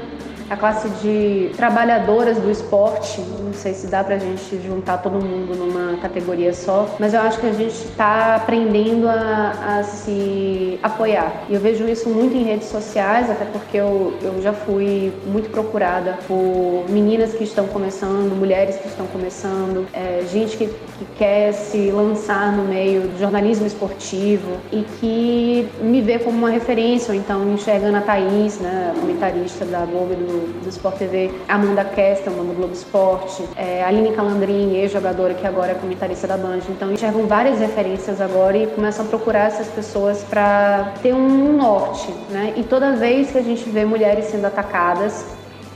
a 0.48 0.56
classe 0.56 0.88
de 1.02 1.50
trabalhadoras 1.56 2.38
do 2.38 2.50
esporte, 2.50 3.20
não 3.20 3.52
sei 3.52 3.74
se 3.74 3.86
dá 3.86 4.02
pra 4.04 4.18
gente 4.18 4.60
juntar 4.62 4.98
todo 4.98 5.14
mundo 5.14 5.54
numa 5.54 5.96
categoria 5.98 6.52
só, 6.52 6.94
mas 6.98 7.14
eu 7.14 7.20
acho 7.20 7.40
que 7.40 7.46
a 7.46 7.52
gente 7.52 7.74
está 7.74 8.36
aprendendo 8.36 9.08
a, 9.08 9.78
a, 9.78 9.82
se 9.82 10.78
apoiar. 10.82 11.44
E 11.48 11.54
eu 11.54 11.60
vejo 11.60 11.88
isso 11.88 12.08
muito 12.08 12.36
em 12.36 12.44
redes 12.44 12.68
sociais, 12.68 13.30
até 13.30 13.44
porque 13.46 13.76
eu, 13.76 14.14
eu 14.22 14.42
já 14.42 14.52
fui 14.52 15.12
muito 15.26 15.50
procurada 15.50 16.18
por 16.26 16.84
meninas 16.88 17.32
que 17.32 17.44
estão 17.44 17.66
começando, 17.66 18.36
mulheres 18.36 18.76
que 18.76 18.88
estão 18.88 19.06
começando, 19.06 19.86
é, 19.92 20.24
gente 20.30 20.56
que, 20.56 20.66
que 20.66 21.04
quer 21.16 21.52
se 21.52 21.90
lançar 21.90 22.52
no 22.52 22.64
meio 22.64 23.02
do 23.02 23.18
jornalismo 23.18 23.66
esportivo 23.66 24.58
e 24.72 24.82
que 25.00 25.68
me 25.80 26.00
vê 26.00 26.18
como 26.18 26.36
uma 26.36 26.50
referência, 26.50 27.12
ou 27.12 27.18
então 27.18 27.52
enxergando 27.52 27.96
a 27.96 28.00
Thaís, 28.00 28.58
né, 28.58 28.92
a 28.94 29.00
comentarista 29.00 29.64
da 29.64 29.84
Globo 29.84 30.12
e 30.12 30.33
do 30.34 30.62
do, 30.62 30.68
Sport 30.68 30.96
TV, 30.96 31.30
Amanda 31.48 31.84
Kestelman, 31.84 32.46
do 32.46 32.54
Globo 32.54 32.72
Esporte, 32.72 33.44
é, 33.56 33.84
Aline 33.84 34.12
Calandrin, 34.12 34.74
ex-jogadora 34.74 35.34
que 35.34 35.46
agora 35.46 35.72
é 35.72 35.74
comentarista 35.74 36.26
da 36.26 36.36
Band. 36.36 36.60
Então 36.68 36.92
enxergam 36.92 37.26
várias 37.26 37.58
referências 37.58 38.20
agora 38.20 38.56
e 38.56 38.66
começam 38.66 39.04
a 39.04 39.08
procurar 39.08 39.46
essas 39.46 39.68
pessoas 39.68 40.22
para 40.22 40.92
ter 41.02 41.14
um 41.14 41.56
norte, 41.56 42.12
né? 42.30 42.54
E 42.56 42.62
toda 42.62 42.96
vez 42.96 43.30
que 43.30 43.38
a 43.38 43.42
gente 43.42 43.68
vê 43.68 43.84
mulheres 43.84 44.26
sendo 44.26 44.46
atacadas 44.46 45.24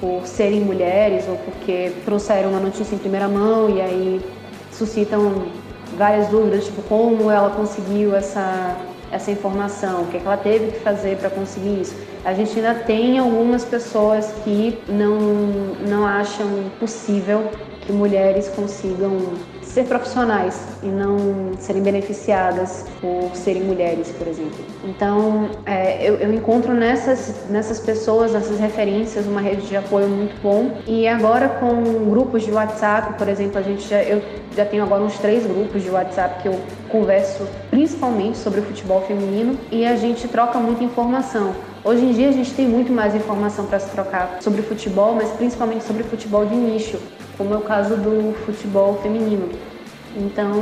por 0.01 0.27
serem 0.27 0.61
mulheres 0.61 1.27
ou 1.29 1.37
porque 1.37 1.93
trouxeram 2.05 2.51
uma 2.51 2.61
notícia 2.61 2.95
em 2.95 2.99
primeira 2.99 3.29
mão 3.29 3.69
e 3.69 3.81
aí 3.81 4.21
suscitam 4.73 5.47
várias 5.97 6.29
dúvidas, 6.29 6.67
tipo 6.67 6.83
como 6.83 7.31
ela 7.31 7.51
conseguiu 7.51 8.15
essa 8.15 8.77
essa 9.11 9.31
informação, 9.31 10.03
o 10.03 10.07
que, 10.09 10.19
é 10.19 10.21
que 10.21 10.27
ela 10.27 10.37
teve 10.37 10.73
que 10.73 10.81
fazer 10.81 11.17
para 11.17 11.31
conseguir 11.31 11.81
isso. 11.81 11.95
A 12.25 12.35
gente 12.35 12.59
ainda 12.59 12.75
tem 12.75 13.19
algumas 13.19 13.65
pessoas 13.65 14.33
que 14.45 14.79
não, 14.89 15.19
não 15.89 16.07
acham 16.07 16.47
possível 16.79 17.51
que 17.83 17.93
mulheres 17.93 18.49
consigam 18.49 19.17
ser 19.63 19.85
profissionais 19.85 20.61
e 20.83 20.87
não 20.87 21.53
serem 21.59 21.83
beneficiadas 21.83 22.85
por 23.01 23.31
serem 23.35 23.63
mulheres, 23.63 24.11
por 24.11 24.27
exemplo. 24.27 24.59
Então, 24.85 25.51
é, 25.65 26.09
eu, 26.09 26.17
eu, 26.17 26.33
encontro 26.33 26.75
nessas, 26.75 27.49
nessas 27.49 27.79
pessoas, 27.79 28.33
nessas 28.33 28.59
referências, 28.59 29.27
uma 29.27 29.41
rede 29.41 29.67
de 29.67 29.77
apoio 29.77 30.09
muito 30.09 30.35
bom. 30.43 30.79
E 30.87 31.07
agora 31.07 31.49
com 31.49 32.11
grupos 32.11 32.45
de 32.45 32.51
WhatsApp, 32.51 33.17
por 33.19 33.29
exemplo, 33.29 33.59
a 33.59 33.63
gente 33.63 33.89
já, 33.89 34.03
eu 34.03 34.23
já 34.57 34.65
tenho 34.65 34.83
agora 34.83 35.03
uns 35.03 35.19
três 35.19 35.47
grupos 35.47 35.83
de 35.83 35.91
WhatsApp 35.91 36.43
que 36.43 36.49
eu 36.49 36.59
converso 36.89 37.47
principalmente 37.71 38.39
sobre 38.39 38.61
o 38.61 38.63
futebol 38.63 39.03
feminino 39.03 39.57
e 39.71 39.87
a 39.87 39.97
gente 39.97 40.27
troca 40.27 40.59
muita 40.59 40.83
informação. 40.83 41.55
Hoje 41.85 42.05
em 42.05 42.13
dia 42.13 42.29
a 42.29 42.33
gente 42.33 42.53
tem 42.55 42.67
muito 42.67 42.93
mais 42.93 43.15
informação 43.15 43.67
para 43.67 43.79
se 43.79 43.91
trocar 43.91 44.39
sobre 44.41 44.63
futebol, 44.63 45.15
mas 45.15 45.31
principalmente 45.31 45.85
sobre 45.85 46.03
futebol 46.03 46.45
de 46.45 46.55
nicho, 46.55 46.99
como 47.37 47.55
é 47.55 47.57
o 47.57 47.61
caso 47.61 47.97
do 47.97 48.35
futebol 48.45 48.99
feminino. 49.01 49.49
Então, 50.17 50.53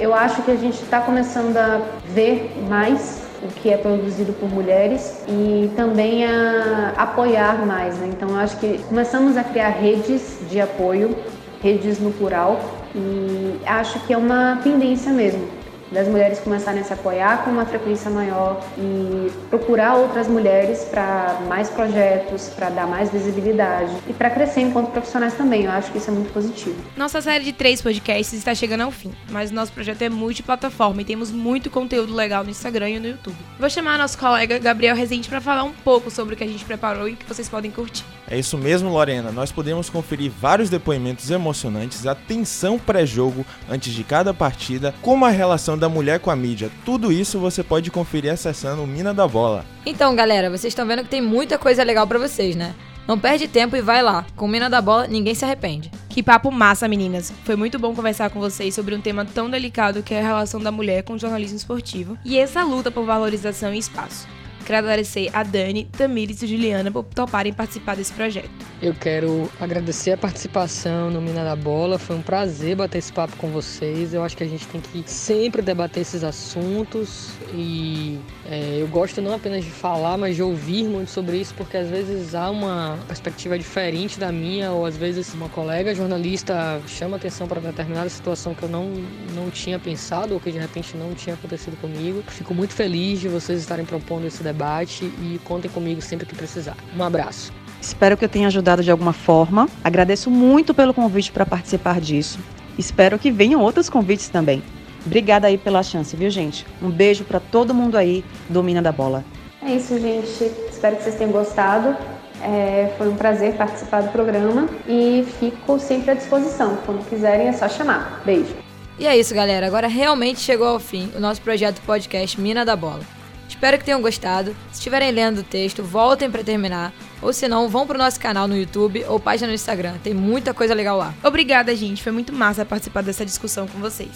eu 0.00 0.14
acho 0.14 0.42
que 0.42 0.50
a 0.50 0.56
gente 0.56 0.82
está 0.82 1.00
começando 1.00 1.56
a 1.56 1.82
ver 2.06 2.50
mais 2.68 3.22
o 3.42 3.48
que 3.48 3.68
é 3.68 3.76
produzido 3.76 4.32
por 4.32 4.48
mulheres 4.48 5.22
e 5.28 5.70
também 5.76 6.24
a 6.24 6.94
apoiar 6.96 7.66
mais. 7.66 7.98
Né? 7.98 8.10
Então, 8.10 8.34
acho 8.38 8.56
que 8.58 8.78
começamos 8.88 9.36
a 9.36 9.44
criar 9.44 9.68
redes 9.68 10.38
de 10.48 10.58
apoio, 10.58 11.14
redes 11.62 11.98
no 12.00 12.10
plural, 12.12 12.58
e 12.94 13.60
acho 13.66 14.00
que 14.06 14.14
é 14.14 14.16
uma 14.16 14.58
tendência 14.62 15.12
mesmo 15.12 15.57
das 15.90 16.08
mulheres 16.08 16.38
começarem 16.40 16.80
a 16.80 16.84
se 16.84 16.92
apoiar 16.92 17.44
com 17.44 17.50
uma 17.50 17.64
frequência 17.64 18.10
maior 18.10 18.60
e 18.76 19.30
procurar 19.50 19.96
outras 19.96 20.28
mulheres 20.28 20.84
para 20.84 21.40
mais 21.48 21.68
projetos, 21.70 22.48
para 22.48 22.70
dar 22.70 22.86
mais 22.86 23.10
visibilidade 23.10 23.92
e 24.08 24.12
para 24.12 24.30
crescer 24.30 24.60
enquanto 24.60 24.90
profissionais 24.90 25.34
também. 25.34 25.64
Eu 25.64 25.70
acho 25.70 25.90
que 25.90 25.98
isso 25.98 26.10
é 26.10 26.12
muito 26.12 26.32
positivo. 26.32 26.76
Nossa 26.96 27.20
série 27.20 27.44
de 27.44 27.52
três 27.52 27.80
podcasts 27.80 28.32
está 28.32 28.54
chegando 28.54 28.82
ao 28.82 28.90
fim, 28.90 29.12
mas 29.30 29.50
o 29.50 29.54
nosso 29.54 29.72
projeto 29.72 30.02
é 30.02 30.08
multiplataforma 30.08 31.02
e 31.02 31.04
temos 31.04 31.30
muito 31.30 31.70
conteúdo 31.70 32.14
legal 32.14 32.44
no 32.44 32.50
Instagram 32.50 32.90
e 32.90 33.00
no 33.00 33.08
YouTube. 33.08 33.36
Vou 33.58 33.70
chamar 33.70 33.98
nosso 33.98 34.18
colega 34.18 34.58
Gabriel 34.58 34.94
Rezende 34.94 35.28
para 35.28 35.40
falar 35.40 35.64
um 35.64 35.72
pouco 35.72 36.10
sobre 36.10 36.34
o 36.34 36.36
que 36.36 36.44
a 36.44 36.48
gente 36.48 36.64
preparou 36.64 37.08
e 37.08 37.16
que 37.16 37.26
vocês 37.26 37.48
podem 37.48 37.70
curtir. 37.70 38.04
É 38.30 38.38
isso 38.38 38.58
mesmo, 38.58 38.90
Lorena. 38.90 39.32
Nós 39.32 39.50
podemos 39.50 39.88
conferir 39.88 40.30
vários 40.30 40.68
depoimentos 40.68 41.30
emocionantes, 41.30 42.06
a 42.06 42.14
tensão 42.14 42.78
pré-jogo 42.78 43.44
antes 43.70 43.92
de 43.94 44.04
cada 44.04 44.34
partida, 44.34 44.94
como 45.00 45.24
a 45.24 45.30
relação 45.78 45.78
da 45.78 45.88
mulher 45.88 46.18
com 46.18 46.30
a 46.30 46.36
mídia. 46.36 46.70
Tudo 46.84 47.12
isso 47.12 47.38
você 47.38 47.62
pode 47.62 47.90
conferir 47.90 48.32
acessando 48.32 48.82
o 48.82 48.86
Mina 48.86 49.14
da 49.14 49.26
Bola. 49.26 49.64
Então, 49.86 50.14
galera, 50.14 50.50
vocês 50.50 50.72
estão 50.72 50.86
vendo 50.86 51.04
que 51.04 51.08
tem 51.08 51.22
muita 51.22 51.56
coisa 51.56 51.84
legal 51.84 52.06
para 52.06 52.18
vocês, 52.18 52.56
né? 52.56 52.74
Não 53.06 53.18
perde 53.18 53.48
tempo 53.48 53.74
e 53.74 53.80
vai 53.80 54.02
lá. 54.02 54.26
Com 54.36 54.46
Mina 54.46 54.68
da 54.68 54.82
Bola, 54.82 55.06
ninguém 55.06 55.34
se 55.34 55.44
arrepende. 55.44 55.90
Que 56.10 56.22
papo 56.22 56.50
massa, 56.50 56.86
meninas. 56.86 57.32
Foi 57.44 57.56
muito 57.56 57.78
bom 57.78 57.94
conversar 57.94 58.28
com 58.28 58.40
vocês 58.40 58.74
sobre 58.74 58.94
um 58.94 59.00
tema 59.00 59.24
tão 59.24 59.48
delicado 59.48 60.02
que 60.02 60.12
é 60.12 60.20
a 60.20 60.26
relação 60.26 60.60
da 60.60 60.70
mulher 60.70 61.04
com 61.04 61.14
o 61.14 61.18
jornalismo 61.18 61.56
esportivo 61.56 62.18
e 62.24 62.36
essa 62.36 62.62
luta 62.62 62.90
por 62.90 63.06
valorização 63.06 63.72
e 63.72 63.78
espaço. 63.78 64.26
Quero 64.68 64.80
agradecer 64.80 65.30
a 65.32 65.42
Dani, 65.42 65.86
Tamires 65.86 66.42
e 66.42 66.46
Juliana 66.46 66.90
por 66.90 67.02
toparem 67.02 67.54
participar 67.54 67.96
desse 67.96 68.12
projeto. 68.12 68.50
Eu 68.82 68.92
quero 68.92 69.50
agradecer 69.58 70.12
a 70.12 70.16
participação 70.18 71.10
no 71.10 71.22
Mina 71.22 71.42
da 71.42 71.56
Bola. 71.56 71.98
Foi 71.98 72.14
um 72.14 72.20
prazer 72.20 72.76
bater 72.76 72.98
esse 72.98 73.10
papo 73.10 73.34
com 73.38 73.48
vocês. 73.48 74.12
Eu 74.12 74.22
acho 74.22 74.36
que 74.36 74.44
a 74.44 74.46
gente 74.46 74.66
tem 74.68 74.78
que 74.78 75.02
sempre 75.10 75.62
debater 75.62 76.02
esses 76.02 76.22
assuntos 76.22 77.30
e 77.54 78.20
é, 78.44 78.76
eu 78.78 78.86
gosto 78.88 79.22
não 79.22 79.32
apenas 79.32 79.64
de 79.64 79.70
falar, 79.70 80.18
mas 80.18 80.36
de 80.36 80.42
ouvir 80.42 80.84
muito 80.84 81.10
sobre 81.10 81.38
isso, 81.38 81.54
porque 81.54 81.78
às 81.78 81.88
vezes 81.88 82.34
há 82.34 82.50
uma 82.50 82.98
perspectiva 83.06 83.58
diferente 83.58 84.20
da 84.20 84.30
minha, 84.30 84.70
ou 84.70 84.84
às 84.84 84.98
vezes 84.98 85.32
uma 85.32 85.48
colega 85.48 85.94
jornalista 85.94 86.78
chama 86.86 87.16
atenção 87.16 87.48
para 87.48 87.58
determinada 87.58 88.10
situação 88.10 88.52
que 88.52 88.64
eu 88.64 88.68
não, 88.68 88.92
não 89.34 89.48
tinha 89.50 89.78
pensado 89.78 90.34
ou 90.34 90.40
que 90.40 90.52
de 90.52 90.58
repente 90.58 90.94
não 90.94 91.14
tinha 91.14 91.34
acontecido 91.34 91.74
comigo. 91.80 92.22
Fico 92.28 92.52
muito 92.52 92.74
feliz 92.74 93.18
de 93.18 93.28
vocês 93.28 93.60
estarem 93.60 93.86
propondo 93.86 94.26
esse 94.26 94.42
debate 94.42 94.57
debate 94.58 95.04
e 95.04 95.40
contem 95.44 95.70
comigo 95.70 96.02
sempre 96.02 96.26
que 96.26 96.34
precisar. 96.34 96.76
Um 96.96 97.02
abraço. 97.04 97.52
Espero 97.80 98.16
que 98.16 98.24
eu 98.24 98.28
tenha 98.28 98.48
ajudado 98.48 98.82
de 98.82 98.90
alguma 98.90 99.12
forma. 99.12 99.68
Agradeço 99.84 100.28
muito 100.28 100.74
pelo 100.74 100.92
convite 100.92 101.30
para 101.30 101.46
participar 101.46 102.00
disso. 102.00 102.40
Espero 102.76 103.18
que 103.18 103.30
venham 103.30 103.60
outros 103.60 103.88
convites 103.88 104.28
também. 104.28 104.62
Obrigada 105.06 105.46
aí 105.46 105.56
pela 105.56 105.82
chance, 105.82 106.14
viu, 106.16 106.28
gente? 106.28 106.66
Um 106.82 106.90
beijo 106.90 107.24
para 107.24 107.38
todo 107.38 107.72
mundo 107.72 107.96
aí 107.96 108.24
do 108.48 108.62
Mina 108.62 108.82
da 108.82 108.90
Bola. 108.90 109.24
É 109.62 109.72
isso, 109.72 109.98
gente. 109.98 110.44
Espero 110.68 110.96
que 110.96 111.04
vocês 111.04 111.14
tenham 111.14 111.30
gostado. 111.30 111.96
É, 112.42 112.92
foi 112.98 113.08
um 113.08 113.16
prazer 113.16 113.54
participar 113.54 114.02
do 114.02 114.10
programa 114.10 114.68
e 114.86 115.24
fico 115.38 115.78
sempre 115.78 116.10
à 116.10 116.14
disposição. 116.14 116.78
Quando 116.84 117.08
quiserem 117.08 117.48
é 117.48 117.52
só 117.52 117.68
chamar. 117.68 118.22
Beijo. 118.24 118.54
E 118.98 119.06
é 119.06 119.16
isso, 119.16 119.34
galera. 119.34 119.66
Agora 119.66 119.86
realmente 119.86 120.40
chegou 120.40 120.66
ao 120.66 120.80
fim 120.80 121.10
o 121.16 121.20
nosso 121.20 121.40
projeto 121.40 121.80
podcast 121.82 122.40
Mina 122.40 122.64
da 122.64 122.74
Bola. 122.74 123.17
Espero 123.58 123.76
que 123.76 123.84
tenham 123.84 124.00
gostado. 124.00 124.54
Se 124.70 124.78
estiverem 124.78 125.10
lendo 125.10 125.38
o 125.38 125.42
texto, 125.42 125.82
voltem 125.82 126.30
para 126.30 126.44
terminar. 126.44 126.92
Ou 127.20 127.32
se 127.32 127.48
não, 127.48 127.68
vão 127.68 127.88
pro 127.88 127.98
nosso 127.98 128.20
canal 128.20 128.46
no 128.46 128.56
YouTube 128.56 129.04
ou 129.08 129.18
página 129.18 129.48
no 129.48 129.54
Instagram. 129.54 129.96
Tem 130.00 130.14
muita 130.14 130.54
coisa 130.54 130.72
legal 130.72 130.96
lá. 130.96 131.12
Obrigada, 131.24 131.74
gente. 131.74 132.00
Foi 132.00 132.12
muito 132.12 132.32
massa 132.32 132.64
participar 132.64 133.02
dessa 133.02 133.26
discussão 133.26 133.66
com 133.66 133.80
vocês. 133.80 134.10